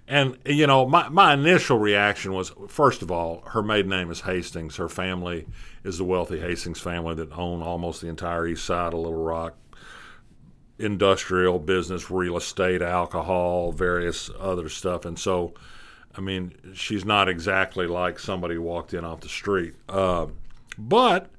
And 0.08 0.38
you 0.46 0.66
know, 0.66 0.86
my 0.86 1.08
my 1.10 1.34
initial 1.34 1.78
reaction 1.78 2.32
was, 2.32 2.50
first 2.68 3.02
of 3.02 3.10
all, 3.10 3.42
her 3.48 3.62
maiden 3.62 3.90
name 3.90 4.10
is 4.10 4.22
Hastings. 4.22 4.76
Her 4.76 4.88
family 4.88 5.46
is 5.84 5.98
the 5.98 6.04
wealthy 6.04 6.40
Hastings 6.40 6.80
family 6.80 7.14
that 7.16 7.30
own 7.32 7.62
almost 7.62 8.00
the 8.00 8.08
entire 8.08 8.46
east 8.46 8.64
side 8.64 8.94
of 8.94 9.00
Little 9.00 9.22
Rock, 9.22 9.54
industrial 10.78 11.58
business, 11.58 12.10
real 12.10 12.38
estate, 12.38 12.80
alcohol, 12.80 13.70
various 13.70 14.30
other 14.38 14.68
stuff, 14.68 15.04
and 15.04 15.18
so. 15.18 15.54
I 16.16 16.20
mean, 16.20 16.54
she's 16.74 17.04
not 17.04 17.28
exactly 17.28 17.86
like 17.86 18.18
somebody 18.18 18.58
walked 18.58 18.92
in 18.92 19.04
off 19.04 19.20
the 19.20 19.28
street. 19.28 19.74
Uh, 19.88 20.26
but 20.76 21.30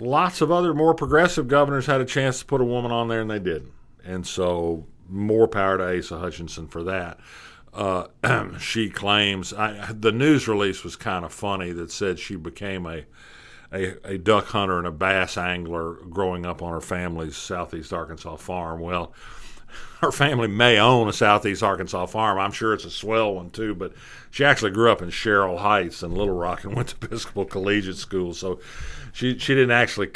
lots 0.00 0.40
of 0.40 0.50
other 0.50 0.72
more 0.72 0.94
progressive 0.94 1.48
governors 1.48 1.84
had 1.84 2.00
a 2.00 2.06
chance 2.06 2.38
to 2.38 2.46
put 2.46 2.62
a 2.62 2.64
woman 2.64 2.92
on 2.92 3.08
there 3.08 3.20
and 3.20 3.30
they 3.30 3.38
didn't. 3.38 3.72
And 4.04 4.26
so 4.26 4.86
more 5.08 5.48
power 5.48 5.78
to 5.78 5.98
Asa 5.98 6.18
Hutchinson 6.18 6.68
for 6.68 6.82
that. 6.84 7.18
Uh, 7.74 8.06
she 8.60 8.88
claims 8.88 9.52
I, 9.52 9.92
the 9.92 10.12
news 10.12 10.46
release 10.46 10.84
was 10.84 10.94
kind 10.96 11.24
of 11.24 11.32
funny 11.32 11.72
that 11.72 11.90
said 11.90 12.18
she 12.18 12.36
became 12.36 12.86
a, 12.86 13.04
a, 13.72 14.12
a 14.12 14.18
duck 14.18 14.46
hunter 14.46 14.78
and 14.78 14.86
a 14.86 14.92
bass 14.92 15.36
angler 15.36 15.94
growing 16.08 16.46
up 16.46 16.62
on 16.62 16.72
her 16.72 16.80
family's 16.80 17.36
southeast 17.36 17.92
Arkansas 17.92 18.36
farm. 18.36 18.80
Well, 18.80 19.12
her 20.00 20.12
family 20.12 20.48
may 20.48 20.78
own 20.78 21.08
a 21.08 21.12
southeast 21.12 21.62
Arkansas 21.62 22.06
farm. 22.06 22.38
I'm 22.38 22.52
sure 22.52 22.74
it's 22.74 22.84
a 22.84 22.90
swell 22.90 23.34
one 23.34 23.50
too, 23.50 23.74
but 23.74 23.92
she 24.30 24.44
actually 24.44 24.70
grew 24.70 24.90
up 24.90 25.02
in 25.02 25.10
Sherrill 25.10 25.58
Heights 25.58 26.02
in 26.02 26.14
Little 26.14 26.34
Rock 26.34 26.64
and 26.64 26.74
went 26.76 26.88
to 26.88 26.96
Episcopal 27.02 27.44
Collegiate 27.44 27.96
School. 27.96 28.34
So 28.34 28.60
she 29.12 29.38
she 29.38 29.54
didn't 29.54 29.72
actually 29.72 30.10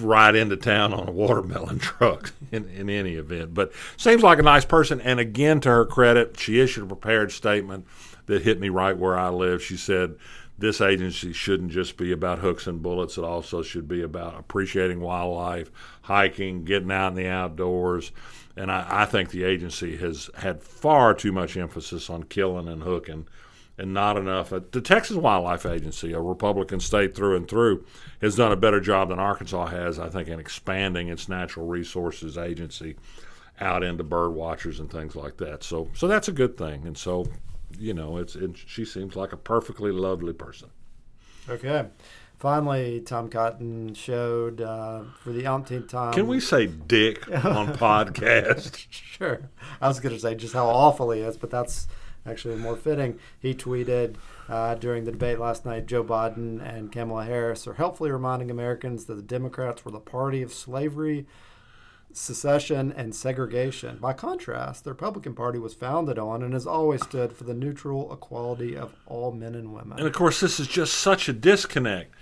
ride 0.00 0.36
into 0.36 0.56
town 0.56 0.92
on 0.92 1.08
a 1.08 1.12
watermelon 1.12 1.78
truck 1.80 2.32
in, 2.50 2.68
in 2.68 2.90
any 2.90 3.14
event. 3.14 3.54
But 3.54 3.72
seems 3.96 4.22
like 4.22 4.38
a 4.38 4.42
nice 4.42 4.64
person. 4.64 5.00
And 5.00 5.20
again, 5.20 5.60
to 5.60 5.68
her 5.68 5.84
credit, 5.84 6.38
she 6.38 6.60
issued 6.60 6.84
a 6.84 6.86
prepared 6.86 7.32
statement 7.32 7.86
that 8.26 8.42
hit 8.42 8.60
me 8.60 8.68
right 8.68 8.96
where 8.96 9.18
I 9.18 9.30
live. 9.30 9.62
She 9.62 9.76
said, 9.76 10.16
this 10.58 10.80
agency 10.80 11.32
shouldn't 11.32 11.70
just 11.70 11.96
be 11.96 12.10
about 12.10 12.40
hooks 12.40 12.66
and 12.66 12.82
bullets. 12.82 13.16
It 13.16 13.24
also 13.24 13.62
should 13.62 13.86
be 13.86 14.02
about 14.02 14.38
appreciating 14.38 15.00
wildlife, 15.00 15.70
hiking, 16.02 16.64
getting 16.64 16.90
out 16.90 17.08
in 17.08 17.14
the 17.14 17.28
outdoors. 17.28 18.10
And 18.56 18.72
I, 18.72 18.84
I 18.88 19.04
think 19.04 19.30
the 19.30 19.44
agency 19.44 19.96
has 19.98 20.30
had 20.36 20.62
far 20.62 21.14
too 21.14 21.30
much 21.30 21.56
emphasis 21.56 22.10
on 22.10 22.24
killing 22.24 22.66
and 22.66 22.82
hooking 22.82 23.28
and 23.78 23.94
not 23.94 24.16
enough. 24.16 24.52
Uh, 24.52 24.60
the 24.72 24.80
Texas 24.80 25.16
Wildlife 25.16 25.64
Agency, 25.64 26.12
a 26.12 26.20
Republican 26.20 26.80
state 26.80 27.14
through 27.14 27.36
and 27.36 27.48
through, 27.48 27.84
has 28.20 28.36
done 28.36 28.52
a 28.52 28.56
better 28.56 28.80
job 28.80 29.08
than 29.08 29.18
Arkansas 29.18 29.66
has, 29.66 29.98
I 29.98 30.08
think, 30.08 30.28
in 30.28 30.40
expanding 30.40 31.08
its 31.08 31.28
natural 31.28 31.66
resources 31.66 32.36
agency 32.36 32.96
out 33.60 33.82
into 33.82 34.04
bird 34.04 34.30
watchers 34.30 34.80
and 34.80 34.90
things 34.90 35.16
like 35.16 35.36
that. 35.38 35.62
So, 35.62 35.88
so 35.94 36.08
that's 36.08 36.28
a 36.28 36.32
good 36.32 36.56
thing. 36.56 36.86
And 36.86 36.96
so, 36.96 37.26
you 37.78 37.94
know, 37.94 38.18
it's 38.18 38.34
it, 38.36 38.56
she 38.56 38.84
seems 38.84 39.16
like 39.16 39.32
a 39.32 39.36
perfectly 39.36 39.92
lovely 39.92 40.32
person. 40.32 40.70
Okay. 41.48 41.86
Finally, 42.38 43.00
Tom 43.00 43.28
Cotton 43.28 43.94
showed 43.94 44.60
uh, 44.60 45.02
for 45.20 45.30
the 45.30 45.44
umpteenth 45.46 45.88
time. 45.88 46.12
Can 46.12 46.28
we 46.28 46.38
say 46.38 46.66
dick 46.66 47.28
on 47.44 47.68
podcast? 47.74 48.86
sure. 48.90 49.40
I 49.80 49.88
was 49.88 49.98
going 49.98 50.14
to 50.14 50.20
say 50.20 50.36
just 50.36 50.54
how 50.54 50.68
awful 50.68 51.10
he 51.10 51.20
is, 51.20 51.36
but 51.36 51.50
that's 51.50 51.88
actually 52.28 52.56
more 52.56 52.76
fitting. 52.76 53.18
He 53.40 53.54
tweeted 53.54 54.16
uh, 54.48 54.74
during 54.74 55.04
the 55.04 55.12
debate 55.12 55.38
last 55.38 55.64
night 55.64 55.86
Joe 55.86 56.04
Biden 56.04 56.60
and 56.62 56.92
Kamala 56.92 57.24
Harris 57.24 57.66
are 57.66 57.74
helpfully 57.74 58.10
reminding 58.10 58.50
Americans 58.50 59.06
that 59.06 59.14
the 59.14 59.22
Democrats 59.22 59.84
were 59.84 59.90
the 59.90 60.00
party 60.00 60.42
of 60.42 60.52
slavery, 60.52 61.26
secession, 62.12 62.92
and 62.92 63.14
segregation. 63.14 63.98
By 63.98 64.12
contrast, 64.12 64.84
the 64.84 64.90
Republican 64.90 65.34
Party 65.34 65.58
was 65.58 65.74
founded 65.74 66.18
on 66.18 66.42
and 66.42 66.52
has 66.52 66.66
always 66.66 67.02
stood 67.02 67.32
for 67.32 67.44
the 67.44 67.54
neutral 67.54 68.12
equality 68.12 68.76
of 68.76 68.94
all 69.06 69.32
men 69.32 69.54
and 69.54 69.72
women. 69.72 69.98
And 69.98 70.06
of 70.06 70.12
course, 70.12 70.40
this 70.40 70.58
is 70.58 70.66
just 70.66 70.94
such 70.94 71.28
a 71.28 71.32
disconnect. 71.32 72.14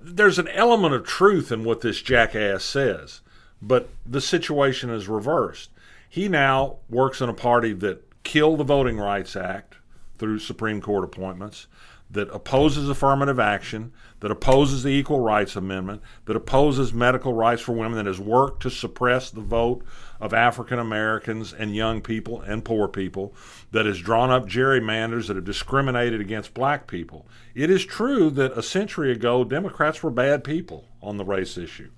There's 0.00 0.38
an 0.38 0.48
element 0.48 0.94
of 0.94 1.04
truth 1.04 1.52
in 1.52 1.64
what 1.64 1.82
this 1.82 2.00
jackass 2.00 2.64
says, 2.64 3.20
but 3.60 3.90
the 4.06 4.20
situation 4.20 4.90
is 4.90 5.08
reversed. 5.08 5.70
He 6.08 6.28
now 6.28 6.76
works 6.88 7.20
in 7.20 7.28
a 7.28 7.34
party 7.34 7.72
that 7.74 8.03
kill 8.24 8.56
the 8.56 8.64
Voting 8.64 8.98
Rights 8.98 9.36
Act 9.36 9.76
through 10.18 10.38
Supreme 10.38 10.80
Court 10.80 11.04
appointments, 11.04 11.66
that 12.10 12.28
opposes 12.30 12.88
affirmative 12.88 13.40
action, 13.40 13.92
that 14.20 14.30
opposes 14.30 14.82
the 14.82 14.90
Equal 14.90 15.20
Rights 15.20 15.56
Amendment, 15.56 16.00
that 16.26 16.36
opposes 16.36 16.92
medical 16.92 17.32
rights 17.32 17.62
for 17.62 17.72
women, 17.72 17.94
that 17.94 18.06
has 18.06 18.20
worked 18.20 18.62
to 18.62 18.70
suppress 18.70 19.30
the 19.30 19.40
vote 19.40 19.82
of 20.20 20.32
African 20.32 20.78
Americans 20.78 21.52
and 21.52 21.74
young 21.74 22.00
people 22.00 22.40
and 22.42 22.64
poor 22.64 22.88
people, 22.88 23.34
that 23.72 23.86
has 23.86 24.00
drawn 24.00 24.30
up 24.30 24.46
gerrymanders 24.46 25.26
that 25.26 25.36
have 25.36 25.44
discriminated 25.44 26.20
against 26.20 26.54
black 26.54 26.86
people. 26.86 27.26
It 27.54 27.68
is 27.68 27.84
true 27.84 28.30
that 28.30 28.56
a 28.56 28.62
century 28.62 29.10
ago, 29.10 29.42
Democrats 29.44 30.02
were 30.02 30.10
bad 30.10 30.44
people 30.44 30.88
on 31.02 31.16
the 31.16 31.24
race 31.24 31.58
issue 31.58 31.90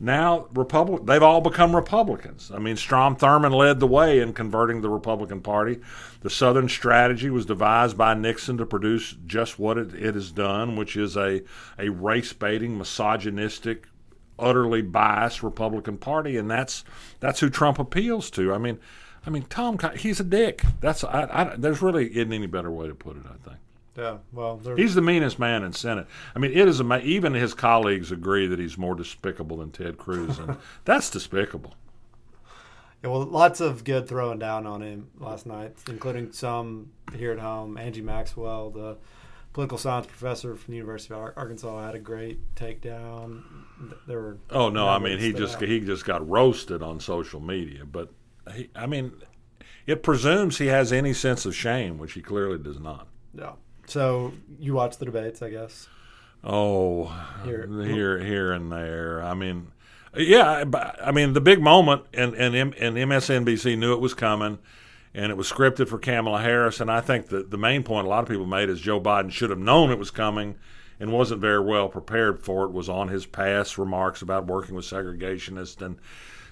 now 0.00 0.48
Republic 0.52 1.06
they've 1.06 1.22
all 1.22 1.40
become 1.40 1.74
Republicans. 1.74 2.50
I 2.52 2.58
mean, 2.58 2.76
Strom 2.76 3.16
Thurmond 3.16 3.54
led 3.54 3.80
the 3.80 3.86
way 3.86 4.20
in 4.20 4.32
converting 4.32 4.80
the 4.80 4.88
Republican 4.88 5.40
Party. 5.40 5.80
The 6.20 6.30
Southern 6.30 6.68
strategy 6.68 7.30
was 7.30 7.46
devised 7.46 7.96
by 7.96 8.14
Nixon 8.14 8.58
to 8.58 8.66
produce 8.66 9.16
just 9.26 9.58
what 9.58 9.78
it, 9.78 9.94
it 9.94 10.14
has 10.14 10.32
done, 10.32 10.76
which 10.76 10.96
is 10.96 11.16
a 11.16 11.42
a 11.78 11.90
race 11.90 12.32
baiting, 12.32 12.76
misogynistic, 12.76 13.86
utterly 14.38 14.82
biased 14.82 15.42
Republican 15.42 15.98
Party, 15.98 16.36
and 16.36 16.50
that's 16.50 16.84
that's 17.20 17.40
who 17.40 17.48
Trump 17.48 17.78
appeals 17.78 18.30
to. 18.30 18.52
I 18.52 18.58
mean, 18.58 18.80
I 19.26 19.30
mean 19.30 19.44
Tom, 19.44 19.78
he's 19.96 20.20
a 20.20 20.24
dick. 20.24 20.62
That's 20.80 21.04
I, 21.04 21.28
I, 21.30 21.56
there's 21.56 21.82
really 21.82 22.08
isn't 22.16 22.32
any 22.32 22.46
better 22.46 22.70
way 22.70 22.88
to 22.88 22.94
put 22.94 23.16
it. 23.16 23.24
I 23.26 23.48
think. 23.48 23.60
Yeah, 23.96 24.18
well, 24.32 24.60
he's 24.76 24.96
the 24.96 25.02
meanest 25.02 25.38
man 25.38 25.62
in 25.62 25.72
Senate. 25.72 26.08
I 26.34 26.40
mean, 26.40 26.50
it 26.50 26.66
is 26.66 26.80
a, 26.80 27.00
even 27.02 27.32
his 27.32 27.54
colleagues 27.54 28.10
agree 28.10 28.48
that 28.48 28.58
he's 28.58 28.76
more 28.76 28.96
despicable 28.96 29.58
than 29.58 29.70
Ted 29.70 29.98
Cruz, 29.98 30.38
and 30.38 30.56
that's 30.84 31.10
despicable. 31.10 31.74
Yeah, 33.02 33.10
well, 33.10 33.24
lots 33.24 33.60
of 33.60 33.84
good 33.84 34.08
throwing 34.08 34.40
down 34.40 34.66
on 34.66 34.82
him 34.82 35.10
last 35.20 35.46
night, 35.46 35.76
including 35.88 36.32
some 36.32 36.90
here 37.14 37.30
at 37.30 37.38
home. 37.38 37.78
Angie 37.78 38.00
Maxwell, 38.00 38.70
the 38.70 38.96
political 39.52 39.78
science 39.78 40.06
professor 40.06 40.56
from 40.56 40.72
the 40.72 40.76
University 40.78 41.14
of 41.14 41.32
Arkansas, 41.36 41.86
had 41.86 41.94
a 41.94 42.00
great 42.00 42.54
takedown. 42.56 43.42
There 44.08 44.20
were 44.20 44.38
oh 44.50 44.70
no, 44.70 44.88
I 44.88 44.98
mean 44.98 45.20
he 45.20 45.32
just 45.32 45.60
he 45.60 45.78
just 45.80 46.04
got 46.04 46.28
roasted 46.28 46.82
on 46.82 46.98
social 46.98 47.40
media, 47.40 47.84
but 47.84 48.10
he, 48.52 48.70
I 48.74 48.86
mean, 48.86 49.12
it 49.86 50.02
presumes 50.02 50.58
he 50.58 50.66
has 50.66 50.92
any 50.92 51.12
sense 51.12 51.46
of 51.46 51.54
shame, 51.54 51.98
which 51.98 52.14
he 52.14 52.22
clearly 52.22 52.58
does 52.58 52.80
not. 52.80 53.06
Yeah. 53.32 53.52
So 53.86 54.32
you 54.58 54.74
watch 54.74 54.98
the 54.98 55.04
debates, 55.04 55.42
I 55.42 55.50
guess. 55.50 55.88
Oh, 56.42 57.06
here, 57.44 57.66
here, 57.66 58.18
here, 58.18 58.52
and 58.52 58.70
there. 58.70 59.22
I 59.22 59.32
mean, 59.34 59.68
Yeah, 60.16 60.64
I 61.02 61.10
mean 61.10 61.32
the 61.32 61.40
big 61.40 61.60
moment, 61.60 62.02
and 62.12 62.34
and 62.34 62.54
and 62.54 62.96
MSNBC 62.96 63.78
knew 63.78 63.94
it 63.94 64.00
was 64.00 64.14
coming, 64.14 64.58
and 65.14 65.30
it 65.30 65.36
was 65.36 65.50
scripted 65.50 65.88
for 65.88 65.98
Kamala 65.98 66.40
Harris. 66.40 66.80
And 66.80 66.90
I 66.90 67.00
think 67.00 67.28
that 67.28 67.50
the 67.50 67.58
main 67.58 67.82
point 67.82 68.06
a 68.06 68.10
lot 68.10 68.22
of 68.22 68.28
people 68.28 68.46
made 68.46 68.68
is 68.68 68.80
Joe 68.80 69.00
Biden 69.00 69.30
should 69.30 69.50
have 69.50 69.58
known 69.58 69.90
it 69.90 69.98
was 69.98 70.10
coming, 70.10 70.56
and 71.00 71.12
wasn't 71.12 71.40
very 71.40 71.60
well 71.60 71.88
prepared 71.88 72.38
for 72.44 72.64
it. 72.64 72.72
Was 72.72 72.88
on 72.88 73.08
his 73.08 73.26
past 73.26 73.78
remarks 73.78 74.22
about 74.22 74.46
working 74.46 74.74
with 74.74 74.84
segregationists, 74.84 75.80
and 75.80 75.96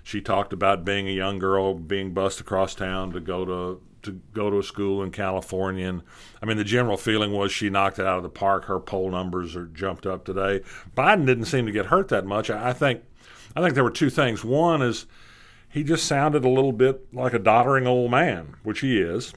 she 0.03 0.21
talked 0.21 0.53
about 0.53 0.85
being 0.85 1.07
a 1.07 1.13
young 1.13 1.39
girl 1.39 1.75
being 1.75 2.15
bused 2.15 2.41
across 2.41 2.75
town 2.75 3.13
to 3.13 3.21
go 3.21 3.45
to 3.45 3.81
to 4.03 4.21
go 4.33 4.51
to 4.51 4.59
a 4.59 4.63
school 4.63 5.03
in 5.03 5.11
California. 5.11 5.89
And 5.89 6.03
I 6.43 6.47
mean, 6.47 6.57
the 6.57 6.65
general 6.65 6.97
feeling 6.97 7.33
was 7.33 7.53
she 7.53 7.71
knocked 7.71 7.99
it 7.99 8.07
out 8.07 8.17
of 8.17 8.23
the 8.23 8.29
park. 8.29 8.65
Her 8.65 8.81
poll 8.81 9.11
numbers 9.11 9.57
are 9.57 9.67
jumped 9.67 10.07
up 10.07 10.25
today. 10.25 10.61
Biden 10.97 11.27
didn't 11.27 11.47
seem 11.47 11.67
to 11.67 11.73
get 11.73 11.87
hurt 11.87 12.09
that 12.09 12.27
much. 12.27 12.51
I, 12.51 12.73
think 12.73 13.03
I 13.57 13.61
think 13.61 13.75
there 13.75 13.85
were 13.85 13.91
two 13.91 14.11
things. 14.11 14.45
One 14.45 14.83
is 14.83 15.07
he 15.69 15.83
just 15.85 16.07
sounded 16.07 16.45
a 16.45 16.49
little 16.49 16.73
bit 16.73 17.13
like 17.15 17.33
a 17.33 17.39
doddering 17.39 17.87
old 17.87 18.11
man, 18.11 18.57
which 18.63 18.81
he 18.81 18.99
is. 19.01 19.33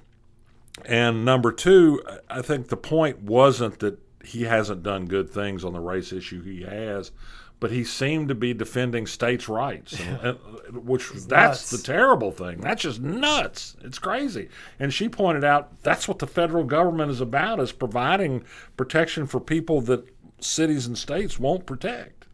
And 0.83 1.23
number 1.23 1.51
two, 1.51 2.01
I 2.29 2.41
think 2.41 2.67
the 2.67 2.77
point 2.77 3.21
wasn't 3.21 3.79
that 3.79 3.99
he 4.25 4.43
hasn't 4.43 4.83
done 4.83 5.05
good 5.05 5.29
things 5.29 5.63
on 5.63 5.73
the 5.73 5.79
race 5.79 6.11
issue. 6.11 6.41
He 6.41 6.63
has, 6.63 7.11
but 7.59 7.71
he 7.71 7.83
seemed 7.83 8.27
to 8.29 8.35
be 8.35 8.53
defending 8.53 9.07
states' 9.07 9.47
rights, 9.47 9.99
and, 9.99 10.19
and, 10.21 10.87
which 10.87 11.11
It's 11.11 11.25
that's 11.25 11.71
nuts. 11.71 11.71
the 11.71 11.77
terrible 11.85 12.31
thing. 12.31 12.59
That's 12.59 12.81
just 12.81 13.01
nuts. 13.01 13.75
It's 13.83 13.99
crazy. 13.99 14.49
And 14.79 14.93
she 14.93 15.07
pointed 15.09 15.43
out 15.43 15.81
that's 15.83 16.07
what 16.07 16.19
the 16.19 16.27
federal 16.27 16.63
government 16.63 17.11
is 17.11 17.21
about: 17.21 17.59
is 17.59 17.71
providing 17.71 18.43
protection 18.77 19.25
for 19.27 19.39
people 19.39 19.81
that 19.81 20.07
cities 20.39 20.85
and 20.85 20.97
states 20.97 21.39
won't 21.39 21.65
protect. 21.65 22.27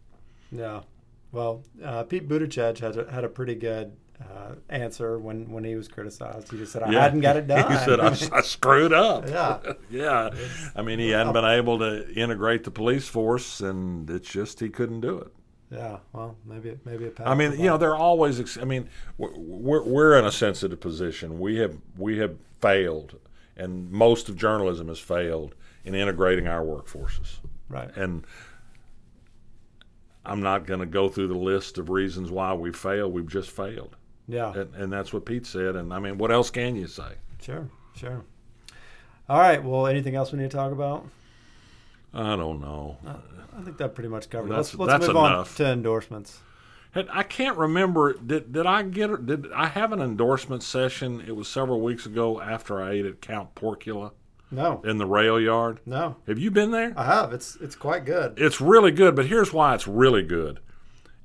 Yeah. 0.51 0.81
Well, 1.31 1.63
uh, 1.83 2.03
Pete 2.03 2.27
Buttigieg 2.27 2.79
had 2.79 2.97
a, 2.97 3.09
had 3.09 3.23
a 3.23 3.29
pretty 3.29 3.55
good 3.55 3.95
uh, 4.21 4.55
answer 4.69 5.17
when, 5.19 5.49
when 5.51 5.63
he 5.63 5.75
was 5.75 5.87
criticized. 5.87 6.51
He 6.51 6.57
just 6.57 6.71
said, 6.73 6.83
"I 6.83 6.91
Yeah. 6.91 7.01
hadn't 7.01 7.21
got 7.21 7.37
it 7.37 7.47
done." 7.53 7.71
he 7.71 7.77
said, 7.79 7.99
I, 7.99 8.09
I 8.37 8.41
screwed 8.41 8.93
up. 8.93 9.27
Yeah. 9.29 9.59
yeah. 9.89 10.29
I 10.75 10.81
mean, 10.81 10.99
he 10.99 11.09
hadn't 11.09 11.33
been 11.33 11.45
able 11.45 11.79
to 11.79 12.09
integrate 12.13 12.63
the 12.63 12.71
police 12.71 13.07
force, 13.07 13.61
and 13.61 14.09
it's 14.09 14.29
just 14.29 14.59
he 14.59 14.69
couldn't 14.69 15.01
do 15.01 15.17
it. 15.19 15.31
yeah. 15.71 15.97
Well, 16.13 16.35
maybe 16.45 16.77
maybe 16.85 17.07
a 17.07 17.09
path 17.11 17.27
I 17.27 17.33
mean, 17.35 17.51
you 17.53 17.65
know, 17.65 17.77
they're 17.77 17.95
always. 17.95 18.39
Ex- 18.39 18.57
I 18.57 18.63
mean, 18.65 18.89
we're, 19.17 19.33
we're 19.37 19.83
we're 19.83 20.19
in 20.19 20.25
a 20.25 20.31
sensitive 20.31 20.79
position. 20.79 21.39
We 21.39 21.57
have 21.57 21.77
we 21.97 22.17
have 22.19 22.35
failed, 22.61 23.17
and 23.57 23.89
most 23.91 24.29
of 24.29 24.35
journalism 24.35 24.87
has 24.89 24.99
failed 24.99 25.55
in 25.83 25.95
integrating 25.95 26.47
our 26.47 26.63
workforces. 26.63 27.39
right. 27.69 27.89
And 27.97 28.23
I'm 30.23 30.41
not 30.41 30.67
going 30.67 30.79
to 30.81 30.85
go 30.85 31.09
through 31.09 31.29
the 31.29 31.33
list 31.37 31.79
of 31.79 31.89
reasons 31.89 32.29
why 32.29 32.53
we 32.53 32.71
failed. 32.71 33.11
We've 33.13 33.27
just 33.27 33.49
failed, 33.49 33.95
Yeah. 34.27 34.53
and, 34.53 34.75
and 34.75 34.93
that's 34.93 35.11
what 35.13 35.25
Pete 35.25 35.45
said. 35.45 35.75
And 35.75 35.93
I 35.93 35.99
mean, 35.99 36.17
what 36.17 36.31
else 36.31 36.49
can 36.49 36.75
you 36.75 36.87
say? 36.87 37.13
Sure. 37.41 37.67
Sure. 37.95 38.23
All 39.29 39.39
right. 39.39 39.63
Well, 39.63 39.87
anything 39.87 40.15
else 40.15 40.31
we 40.31 40.39
need 40.39 40.51
to 40.51 40.57
talk 40.57 40.71
about? 40.71 41.05
I 42.13 42.35
don't 42.35 42.59
know. 42.61 42.97
Uh, 43.05 43.13
I 43.57 43.61
think 43.63 43.77
that 43.77 43.95
pretty 43.95 44.09
much 44.09 44.29
covered. 44.29 44.47
it. 44.47 44.49
That's- 44.49 44.73
let's 44.73 44.79
let's 44.79 44.91
that's 44.91 45.07
move 45.07 45.15
enough. 45.25 45.59
on 45.59 45.65
to 45.65 45.71
endorsements. 45.71 46.39
I 46.93 47.23
can't 47.23 47.57
remember. 47.57 48.13
Did 48.13 48.51
did 48.51 48.65
I 48.65 48.83
get? 48.83 49.25
Did 49.25 49.49
I 49.53 49.67
have 49.67 49.93
an 49.93 50.01
endorsement 50.01 50.61
session? 50.61 51.23
It 51.25 51.33
was 51.37 51.47
several 51.47 51.79
weeks 51.79 52.05
ago 52.05 52.41
after 52.41 52.81
I 52.81 52.91
ate 52.91 53.05
at 53.05 53.21
Count 53.21 53.55
Porkula 53.55 54.11
No. 54.51 54.81
in 54.83 54.97
the 54.97 55.05
rail 55.05 55.39
yard. 55.39 55.79
No. 55.85 56.17
Have 56.27 56.37
you 56.37 56.51
been 56.51 56.71
there? 56.71 56.93
I 56.97 57.05
have. 57.05 57.31
It's 57.31 57.55
it's 57.61 57.75
quite 57.75 58.03
good. 58.03 58.33
It's 58.37 58.59
really 58.59 58.91
good, 58.91 59.15
but 59.15 59.27
here's 59.27 59.53
why 59.53 59.73
it's 59.73 59.87
really 59.87 60.21
good. 60.23 60.59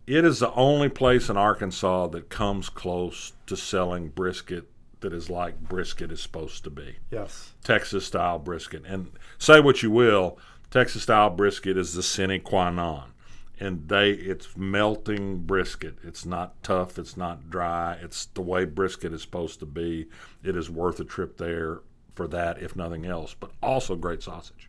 It 0.07 0.25
is 0.25 0.39
the 0.39 0.53
only 0.53 0.89
place 0.89 1.29
in 1.29 1.37
Arkansas 1.37 2.09
that 2.09 2.29
comes 2.29 2.69
close 2.69 3.33
to 3.47 3.57
selling 3.57 4.09
brisket 4.09 4.69
that 5.01 5.13
is 5.13 5.29
like 5.29 5.61
brisket 5.61 6.13
is 6.13 6.23
supposed 6.23 6.65
to 6.65 6.71
be. 6.71 6.97
Yes. 7.11 7.53
Texas 7.65 8.07
style 8.07 8.39
brisket. 8.39 8.85
And 8.87 9.11
say 9.39 9.61
what 9.61 9.83
you 9.83 9.91
will, 9.91 10.39
Texas 10.71 11.03
style 11.03 11.31
brisket 11.31 11.77
is 11.77 11.95
the 11.95 12.03
sine 12.03 12.41
qua 12.41 12.71
non. 12.71 13.13
And 13.59 13.89
they 13.89 14.11
it's 14.11 14.57
melting 14.57 15.39
brisket. 15.41 15.97
It's 16.05 16.27
not 16.27 16.63
tough, 16.63 16.99
it's 16.99 17.17
not 17.17 17.51
dry. 17.51 17.99
It's 18.03 18.27
the 18.27 18.43
way 18.43 18.65
brisket 18.65 19.13
is 19.13 19.23
supposed 19.23 19.61
to 19.61 19.67
be. 19.67 20.09
It 20.45 20.57
is 20.57 20.71
worth 20.71 21.01
a 21.01 21.05
trip 21.05 21.39
there 21.39 21.81
for 22.15 22.29
that, 22.29 22.63
if 22.63 22.77
nothing 22.77 23.07
else. 23.07 23.35
But 23.39 23.51
also 23.63 23.97
great 23.97 24.23
sausage. 24.23 24.69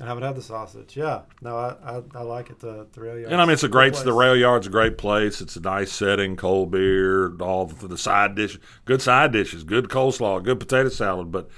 I 0.00 0.06
haven't 0.06 0.22
had 0.22 0.36
the 0.36 0.42
sausage. 0.42 0.96
Yeah. 0.96 1.22
No, 1.42 1.56
I 1.56 1.76
I, 1.84 2.02
I 2.14 2.22
like 2.22 2.50
it. 2.50 2.60
The 2.60 2.86
the 2.92 3.00
rail 3.00 3.18
yard. 3.18 3.32
And 3.32 3.40
I 3.40 3.44
mean, 3.44 3.54
it's 3.54 3.64
a 3.64 3.68
great. 3.68 3.94
place. 3.94 4.04
The 4.04 4.12
rail 4.12 4.36
yard's 4.36 4.66
a 4.66 4.70
great 4.70 4.96
place. 4.96 5.40
It's 5.40 5.56
a 5.56 5.60
nice 5.60 5.90
setting, 5.90 6.36
cold 6.36 6.70
beer, 6.70 7.34
all 7.40 7.66
the, 7.66 7.88
the 7.88 7.98
side 7.98 8.34
dish, 8.34 8.58
good 8.84 9.02
side 9.02 9.32
dishes, 9.32 9.64
good 9.64 9.88
coleslaw, 9.88 10.42
good 10.42 10.60
potato 10.60 10.88
salad. 10.88 11.32
But 11.32 11.48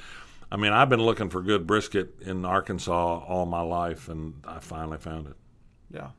I 0.51 0.57
mean, 0.57 0.73
I've 0.73 0.89
been 0.89 1.03
looking 1.03 1.29
for 1.29 1.43
good 1.43 1.67
brisket 1.67 2.21
in 2.23 2.45
Arkansas 2.45 3.25
all 3.27 3.47
my 3.47 3.61
life, 3.61 4.09
and 4.09 4.35
I 4.47 4.59
finally 4.61 4.99
found 4.99 5.27
it. 5.27 5.37
Yeah. 5.93 6.11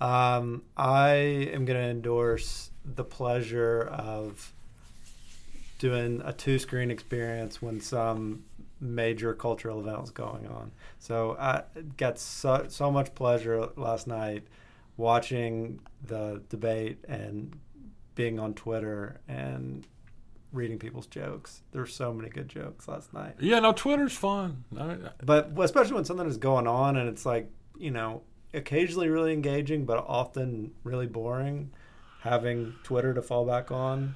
Um, 0.00 0.62
I 0.76 1.08
am 1.52 1.64
going 1.64 1.78
to 1.80 1.88
endorse 1.88 2.70
the 2.84 3.04
pleasure 3.04 3.82
of 3.82 4.52
doing 5.78 6.22
a 6.24 6.32
two 6.32 6.58
screen 6.58 6.90
experience 6.90 7.62
when 7.62 7.80
some 7.80 8.44
major 8.80 9.34
cultural 9.34 9.80
events 9.80 10.10
going 10.10 10.46
on. 10.46 10.72
So 10.98 11.36
I 11.38 11.62
got 11.96 12.18
so, 12.18 12.66
so 12.68 12.90
much 12.90 13.14
pleasure 13.14 13.68
last 13.76 14.06
night 14.06 14.46
watching 14.96 15.80
the 16.06 16.42
debate 16.48 17.04
and 17.08 17.58
being 18.14 18.38
on 18.38 18.54
Twitter 18.54 19.20
and 19.28 19.86
reading 20.52 20.78
people's 20.78 21.06
jokes. 21.06 21.62
There's 21.72 21.94
so 21.94 22.12
many 22.12 22.28
good 22.30 22.48
jokes 22.48 22.88
last 22.88 23.12
night. 23.12 23.34
Yeah, 23.38 23.60
no, 23.60 23.72
Twitter's 23.72 24.16
fun. 24.16 24.64
I, 24.78 24.96
But 25.24 25.52
especially 25.58 25.94
when 25.94 26.04
something 26.04 26.26
is 26.26 26.38
going 26.38 26.66
on 26.66 26.96
and 26.96 27.08
it's 27.08 27.26
like, 27.26 27.50
you 27.78 27.90
know, 27.90 28.22
occasionally 28.54 29.08
really 29.08 29.32
engaging, 29.32 29.84
but 29.84 29.98
often 30.06 30.72
really 30.82 31.06
boring, 31.06 31.70
having 32.22 32.74
Twitter 32.82 33.12
to 33.12 33.20
fall 33.20 33.44
back 33.44 33.70
on 33.70 34.14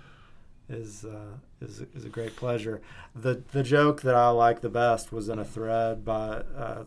is 0.71 1.05
uh, 1.05 1.37
is 1.61 1.83
is 1.95 2.05
a 2.05 2.09
great 2.09 2.37
pleasure. 2.37 2.81
The 3.15 3.43
the 3.53 3.63
joke 3.63 4.03
that 4.03 4.15
I 4.15 4.29
like 4.31 4.61
the 4.61 4.69
best 4.69 5.13
was 5.13 5.29
in 5.29 5.39
a 5.39 5.45
thread 5.45 6.05
by 6.05 6.43
uh, 6.57 6.85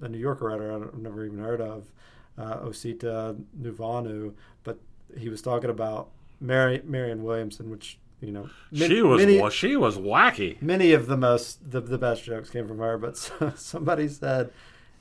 a 0.00 0.08
New 0.08 0.18
Yorker 0.18 0.46
writer 0.46 0.72
I've 0.72 0.94
never 0.98 1.24
even 1.24 1.38
heard 1.38 1.60
of, 1.60 1.92
uh, 2.38 2.58
Osita 2.58 3.42
Nwanevu, 3.60 4.34
but 4.64 4.78
he 5.18 5.28
was 5.28 5.42
talking 5.42 5.70
about 5.70 6.10
Mary 6.40 6.82
Marianne 6.84 7.22
Williamson, 7.22 7.70
which 7.70 7.98
you 8.20 8.32
know 8.32 8.48
she 8.72 9.02
was 9.02 9.20
many, 9.20 9.40
well, 9.40 9.50
she 9.50 9.76
was 9.76 9.96
wacky. 9.96 10.60
many 10.62 10.92
of 10.92 11.06
the 11.06 11.16
most 11.16 11.70
the, 11.70 11.80
the 11.80 11.98
best 11.98 12.22
jokes 12.24 12.50
came 12.50 12.68
from 12.68 12.78
her 12.78 12.96
but 12.96 13.16
somebody 13.56 14.06
said 14.06 14.52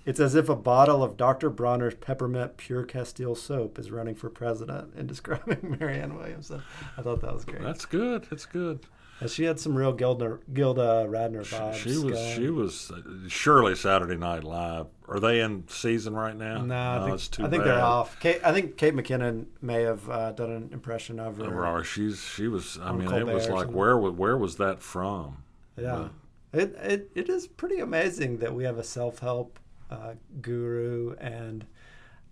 it's 0.06 0.20
as 0.20 0.36
if 0.36 0.50
a 0.50 0.56
bottle 0.56 1.04
of 1.04 1.18
dr 1.18 1.50
bronner's 1.52 1.96
peppermint 1.96 2.58
pure 2.58 2.84
castile 2.84 3.36
soap 3.36 3.78
is 3.80 3.92
running 3.92 4.16
for 4.16 4.30
president 4.30 4.94
in 4.96 5.06
describing 5.14 5.78
marianne 5.80 6.16
williamson 6.16 6.62
i 6.98 7.02
thought 7.02 7.22
that 7.22 7.34
was 7.34 7.46
great 7.46 7.62
That's 7.62 7.86
good. 7.86 8.26
That's 8.30 8.46
good. 8.46 8.80
and 9.20 9.30
she 9.30 9.44
had 9.44 9.60
some 9.60 9.76
real 9.76 9.94
gilda, 9.94 10.40
gilda 10.54 11.06
radner 11.08 11.44
vibes 11.48 11.76
she 11.76 11.90
was. 11.98 12.14
going. 12.14 12.36
She 12.36 12.50
was. 12.50 12.90
uh, 12.92 13.02
Surely 13.28 13.76
Saturday 13.76 14.18
Night 14.18 14.44
Live. 14.44 14.88
Are 15.08 15.20
they 15.20 15.42
in 15.42 15.66
season 15.68 16.16
right 16.16 16.36
now? 16.36 16.64
no, 16.64 16.76
I 16.76 17.04
think, 17.04 17.14
it's 17.16 17.28
too 17.28 17.46
I 17.46 17.50
think 17.50 17.64
bad. 17.64 17.70
they're 17.76 17.84
off. 17.84 18.20
Kate, 18.20 18.40
I 18.44 18.52
think 18.52 18.78
Kate 18.78 18.96
McKinnon 18.96 19.46
may 19.62 19.84
have 19.84 20.10
uh, 20.10 20.32
done 20.32 20.50
an 20.52 20.70
impression 20.74 21.20
of 21.20 21.38
her. 21.38 21.64
Or 21.68 21.84
she's. 21.84 22.20
She 22.24 22.48
was. 22.48 22.80
I 22.82 22.94
mean, 22.94 23.12
it 23.14 23.28
was 23.28 23.48
like 23.48 23.68
where 23.68 23.96
where 23.98 24.38
was 24.38 24.56
that 24.58 24.82
from? 24.82 25.44
Yeah, 25.78 26.08
it, 26.54 26.74
it 26.82 27.12
it 27.14 27.30
is 27.30 27.46
pretty 27.48 27.80
amazing 27.80 28.38
that 28.40 28.56
we 28.56 28.64
have 28.64 28.78
a 28.80 28.84
self 28.84 29.20
help 29.20 29.60
uh, 29.92 30.14
guru 30.42 31.14
and 31.20 31.66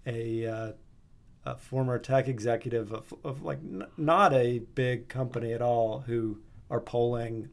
a, 0.06 0.46
uh, 0.48 0.72
a 1.46 1.56
former 1.58 2.00
tech 2.00 2.28
executive 2.28 2.92
of, 2.94 3.14
of 3.24 3.44
like 3.44 3.60
n- 3.60 3.86
not 3.98 4.34
a 4.34 4.60
big 4.76 5.08
company 5.10 5.54
at 5.54 5.62
all 5.62 6.00
who 6.08 6.40
are 6.72 6.80
polling 6.80 7.50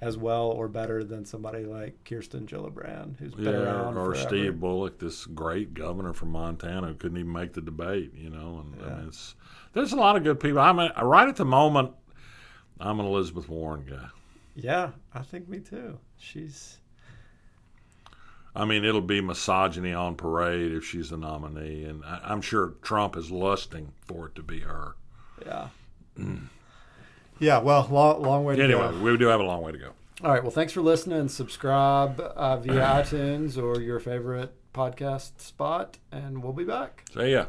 as 0.00 0.16
well 0.18 0.48
or 0.48 0.68
better 0.68 1.02
than 1.02 1.24
somebody 1.24 1.64
like 1.64 2.04
Kirsten 2.04 2.46
Gillibrand, 2.46 3.18
who's 3.18 3.34
been 3.34 3.44
Yeah, 3.46 3.62
around 3.62 3.96
or. 3.96 4.14
Steve 4.14 4.60
Bullock, 4.60 4.98
this 4.98 5.24
great 5.24 5.72
governor 5.72 6.12
from 6.12 6.30
Montana 6.32 6.88
who 6.88 6.94
couldn't 6.94 7.16
even 7.16 7.32
make 7.32 7.54
the 7.54 7.62
debate. 7.62 8.12
You 8.14 8.28
know, 8.30 8.62
and, 8.64 8.74
Yeah. 8.80 8.98
and 8.98 9.08
it's 9.08 9.34
there's 9.72 9.92
a 9.92 9.96
lot 9.96 10.16
of 10.16 10.22
good 10.22 10.38
people. 10.38 10.58
I'm 10.58 10.78
a, 10.78 10.92
right 11.02 11.28
at 11.28 11.36
the 11.36 11.46
moment. 11.46 11.92
I'm 12.78 13.00
an 13.00 13.06
Elizabeth 13.06 13.48
Warren 13.48 13.86
guy. 13.88 14.08
Yeah, 14.54 14.90
I 15.14 15.22
think 15.22 15.48
me 15.48 15.60
too. 15.60 15.98
She's 16.18 16.78
I 18.56 18.64
mean, 18.64 18.84
it'll 18.84 19.00
be 19.02 19.20
misogyny 19.20 19.92
on 19.92 20.14
parade 20.16 20.72
if 20.72 20.84
she's 20.84 21.10
the 21.10 21.16
nominee, 21.18 21.84
and 21.84 22.02
I, 22.04 22.20
I'm 22.24 22.40
sure 22.40 22.74
Trump 22.82 23.16
is 23.16 23.30
lusting 23.30 23.92
for 24.06 24.26
it 24.26 24.34
to 24.36 24.42
be 24.42 24.60
her. 24.60 24.96
yeah. 25.44 25.68
Yeah, 27.38 27.58
well, 27.58 27.86
long, 27.90 28.22
long 28.22 28.44
way 28.46 28.56
to 28.56 28.64
Anyway, 28.64 28.80
go. 28.92 28.98
we 28.98 29.14
do 29.18 29.26
have 29.26 29.40
a 29.40 29.42
long 29.42 29.60
way 29.62 29.70
to 29.72 29.76
go. 29.76 29.92
All 30.24 30.30
right. 30.32 30.42
Well, 30.42 30.50
thanks 30.50 30.72
for 30.72 30.80
listening. 30.80 31.28
Subscribe 31.28 32.18
uh, 32.18 32.56
via 32.56 32.72
iTunes 32.80 33.62
or 33.62 33.78
your 33.82 34.00
favorite 34.00 34.54
podcast 34.72 35.38
spot, 35.42 35.98
and 36.10 36.42
we'll 36.42 36.54
be 36.54 36.64
back. 36.64 37.04
So 37.12 37.24
yeah. 37.24 37.44